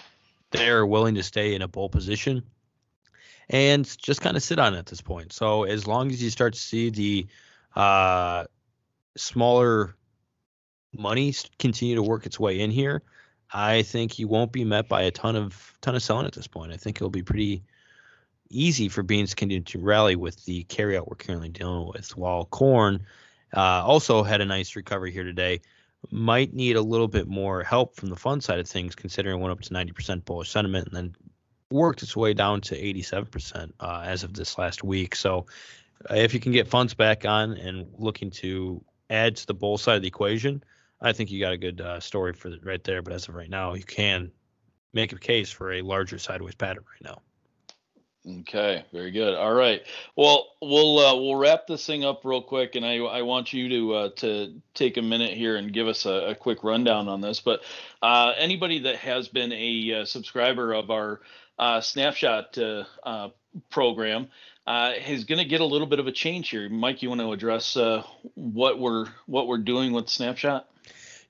they're 0.51 0.87
willing 0.87 1.17
to 1.17 1.23
stay 1.23 1.55
in 1.55 1.61
a 1.61 1.69
bull 1.69 1.91
position 1.91 2.43
and 3.51 3.85
just 3.99 4.23
kind 4.23 4.35
of 4.35 4.43
sit 4.43 4.59
on 4.59 4.75
it 4.75 4.79
at 4.79 4.87
this 4.87 5.03
point. 5.03 5.35
So 5.35 5.65
as 5.65 5.87
long 5.87 6.11
as 6.11 6.23
you 6.23 6.31
start 6.31 6.55
to 6.55 6.61
see 6.61 6.89
the 6.89 7.27
uh, 7.77 8.45
smaller 9.17 9.97
money 10.93 11.35
continue 11.59 11.97
to 11.97 12.03
work 12.03 12.27
its 12.27 12.39
way 12.39 12.61
in 12.61 12.71
here, 12.71 13.03
I 13.53 13.83
think 13.83 14.13
he 14.13 14.25
won't 14.25 14.53
be 14.53 14.65
met 14.65 14.89
by 14.89 15.03
a 15.03 15.11
ton 15.11 15.37
of 15.37 15.77
ton 15.81 15.95
of 15.95 16.03
selling 16.03 16.27
at 16.27 16.33
this 16.33 16.47
point. 16.47 16.73
I 16.73 16.77
think 16.77 16.97
it'll 16.97 17.11
be 17.11 17.23
pretty 17.23 17.63
easy 18.51 18.89
for 18.89 19.03
beans 19.03 19.31
to 19.31 19.37
continue 19.37 19.63
to 19.63 19.79
rally 19.79 20.17
with 20.17 20.45
the 20.45 20.65
carryout 20.65 21.09
we're 21.09 21.17
currently 21.17 21.49
dealing 21.49 21.89
with. 21.93 22.17
While 22.17 22.47
corn 22.47 23.07
uh, 23.57 23.83
also 23.85 24.23
had 24.23 24.41
a 24.41 24.45
nice 24.45 24.77
recovery 24.77 25.13
here 25.13 25.25
today, 25.25 25.61
might 26.11 26.53
need 26.53 26.77
a 26.77 26.83
little 26.83 27.09
bit 27.09 27.27
more 27.27 27.63
help 27.63 27.97
from 27.97 28.11
the 28.11 28.17
fund 28.17 28.43
side 28.43 28.59
of 28.59 28.69
things, 28.69 28.95
considering 28.95 29.39
it 29.39 29.43
went 29.43 29.53
up 29.53 29.61
to 29.63 29.71
90% 29.73 30.25
bullish 30.25 30.51
sentiment 30.51 30.89
and 30.89 30.97
then 30.97 31.15
worked 31.71 32.03
its 32.03 32.17
way 32.17 32.35
down 32.35 32.61
to 32.61 32.81
87% 32.81 33.73
uh, 33.81 34.03
as 34.05 34.23
of 34.23 34.35
this 34.35 34.59
last 34.59 34.85
week. 34.85 35.15
So 35.15 35.47
uh, 36.11 36.15
if 36.15 36.35
you 36.35 36.41
can 36.41 36.53
get 36.53 36.69
funds 36.69 36.95
back 36.95 37.25
on 37.25 37.53
and 37.53 37.87
looking 37.99 38.31
to 38.33 38.85
add 39.11 39.37
to 39.37 39.47
the 39.47 39.55
bull 39.55 39.79
side 39.79 39.97
of 39.97 40.03
the 40.03 40.09
equation, 40.09 40.63
I 41.01 41.13
think 41.13 41.31
you 41.31 41.41
got 41.41 41.53
a 41.53 41.59
good 41.59 41.81
uh, 41.81 42.01
story 42.01 42.33
for 42.33 42.51
the, 42.51 42.59
right 42.63 42.83
there. 42.83 43.03
But 43.03 43.13
as 43.13 43.29
of 43.29 43.35
right 43.35 43.51
now, 43.51 43.75
you 43.75 43.85
can 43.85 44.33
make 44.93 45.13
a 45.13 45.19
case 45.19 45.51
for 45.51 45.73
a 45.73 45.83
larger 45.83 46.19
sideways 46.19 46.55
pattern 46.55 46.85
right 46.91 47.11
now. 47.11 47.21
Okay, 48.41 48.83
very 48.91 49.11
good. 49.11 49.35
All 49.35 49.53
right. 49.53 49.83
Well, 50.17 50.47
we'll 50.63 50.99
uh, 50.99 51.15
we'll 51.15 51.37
wrap 51.37 51.67
this 51.67 51.85
thing 51.85 52.05
up 52.05 52.25
real 52.25 52.41
quick, 52.41 52.75
and 52.75 52.85
I 52.85 52.97
I 52.97 53.21
want 53.21 53.53
you 53.53 53.69
to 53.69 53.95
uh, 53.95 54.09
to 54.17 54.63
take 54.73 54.97
a 54.97 55.03
minute 55.03 55.35
here 55.35 55.57
and 55.57 55.71
give 55.75 55.89
us 55.89 56.07
a, 56.07 56.31
a 56.31 56.35
quick 56.35 56.65
rundown 56.65 57.07
on 57.07 57.21
this. 57.21 57.41
But 57.41 57.65
uh, 58.01 58.33
anybody 58.39 58.79
that 58.81 58.97
has 58.97 59.29
been 59.29 59.53
a 59.53 60.01
uh, 60.01 60.05
subscriber 60.07 60.73
of 60.73 60.91
our 60.91 61.21
uh, 61.59 61.83
snapshot 61.83 62.57
uh, 62.57 63.29
program 63.69 64.29
uh, 64.67 64.93
is 65.07 65.25
going 65.25 65.39
to 65.39 65.45
get 65.45 65.61
a 65.61 65.65
little 65.65 65.87
bit 65.87 65.99
of 65.99 66.07
a 66.07 66.13
change 66.13 66.51
here. 66.51 66.69
Mike, 66.69 67.03
you 67.03 67.09
want 67.09 67.21
to 67.21 67.33
address 67.33 67.77
uh, 67.77 68.03
what 68.35 68.79
we're 68.79 69.07
what 69.27 69.47
we're 69.47 69.59
doing 69.59 69.93
with 69.93 70.09
Snapshot? 70.09 70.69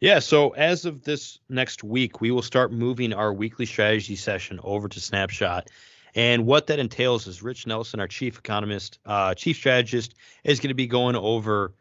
Yeah, 0.00 0.18
so 0.18 0.50
as 0.50 0.84
of 0.84 1.02
this 1.02 1.38
next 1.48 1.82
week, 1.82 2.20
we 2.20 2.30
will 2.30 2.42
start 2.42 2.72
moving 2.72 3.12
our 3.12 3.32
weekly 3.32 3.64
strategy 3.64 4.16
session 4.16 4.60
over 4.62 4.88
to 4.88 5.00
Snapshot. 5.00 5.70
And 6.14 6.46
what 6.46 6.68
that 6.68 6.78
entails 6.78 7.26
is 7.26 7.42
Rich 7.42 7.66
Nelson, 7.66 8.00
our 8.00 8.06
chief 8.06 8.38
economist, 8.38 8.98
uh, 9.04 9.34
chief 9.34 9.56
strategist, 9.56 10.14
is 10.44 10.60
going 10.60 10.68
to 10.68 10.74
be 10.74 10.86
going 10.86 11.16
over 11.16 11.72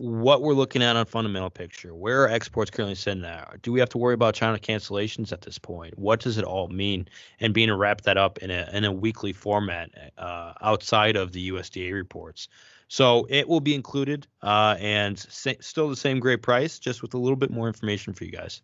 what 0.00 0.42
we're 0.42 0.54
looking 0.54 0.82
at 0.82 0.96
on 0.96 1.06
fundamental 1.06 1.50
picture. 1.50 1.94
Where 1.94 2.24
are 2.24 2.28
exports 2.28 2.70
currently 2.70 2.94
sitting 2.94 3.24
at? 3.24 3.62
Do 3.62 3.72
we 3.72 3.80
have 3.80 3.88
to 3.90 3.98
worry 3.98 4.14
about 4.14 4.34
China 4.34 4.58
cancellations 4.58 5.32
at 5.32 5.42
this 5.42 5.58
point? 5.58 5.98
What 5.98 6.20
does 6.20 6.38
it 6.38 6.44
all 6.44 6.68
mean? 6.68 7.08
And 7.40 7.54
being 7.54 7.68
to 7.68 7.76
wrap 7.76 8.02
that 8.02 8.16
up 8.16 8.38
in 8.38 8.50
a 8.50 8.68
in 8.72 8.84
a 8.84 8.92
weekly 8.92 9.32
format 9.32 9.90
uh, 10.18 10.54
outside 10.62 11.16
of 11.16 11.32
the 11.32 11.50
USDA 11.50 11.92
reports. 11.92 12.48
So 12.88 13.26
it 13.30 13.48
will 13.48 13.60
be 13.60 13.74
included 13.74 14.26
uh, 14.42 14.76
and 14.80 15.18
sa- 15.18 15.52
still 15.60 15.88
the 15.88 15.96
same 15.96 16.18
great 16.18 16.42
price, 16.42 16.78
just 16.78 17.02
with 17.02 17.14
a 17.14 17.18
little 17.18 17.36
bit 17.36 17.50
more 17.50 17.68
information 17.68 18.14
for 18.14 18.24
you 18.24 18.32
guys. 18.32 18.62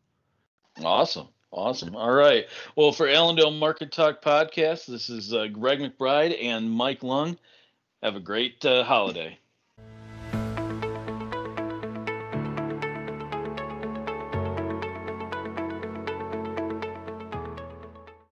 Awesome. 0.82 1.28
Awesome. 1.52 1.94
All 1.94 2.12
right. 2.12 2.46
Well, 2.74 2.92
for 2.92 3.06
Allendale 3.06 3.52
Market 3.52 3.92
Talk 3.92 4.20
podcast, 4.22 4.86
this 4.86 5.08
is 5.08 5.32
uh, 5.32 5.46
Greg 5.46 5.78
McBride 5.78 6.36
and 6.42 6.70
Mike 6.70 7.02
Lung. 7.02 7.38
Have 8.02 8.16
a 8.16 8.20
great 8.20 8.64
uh, 8.64 8.84
holiday. 8.84 9.38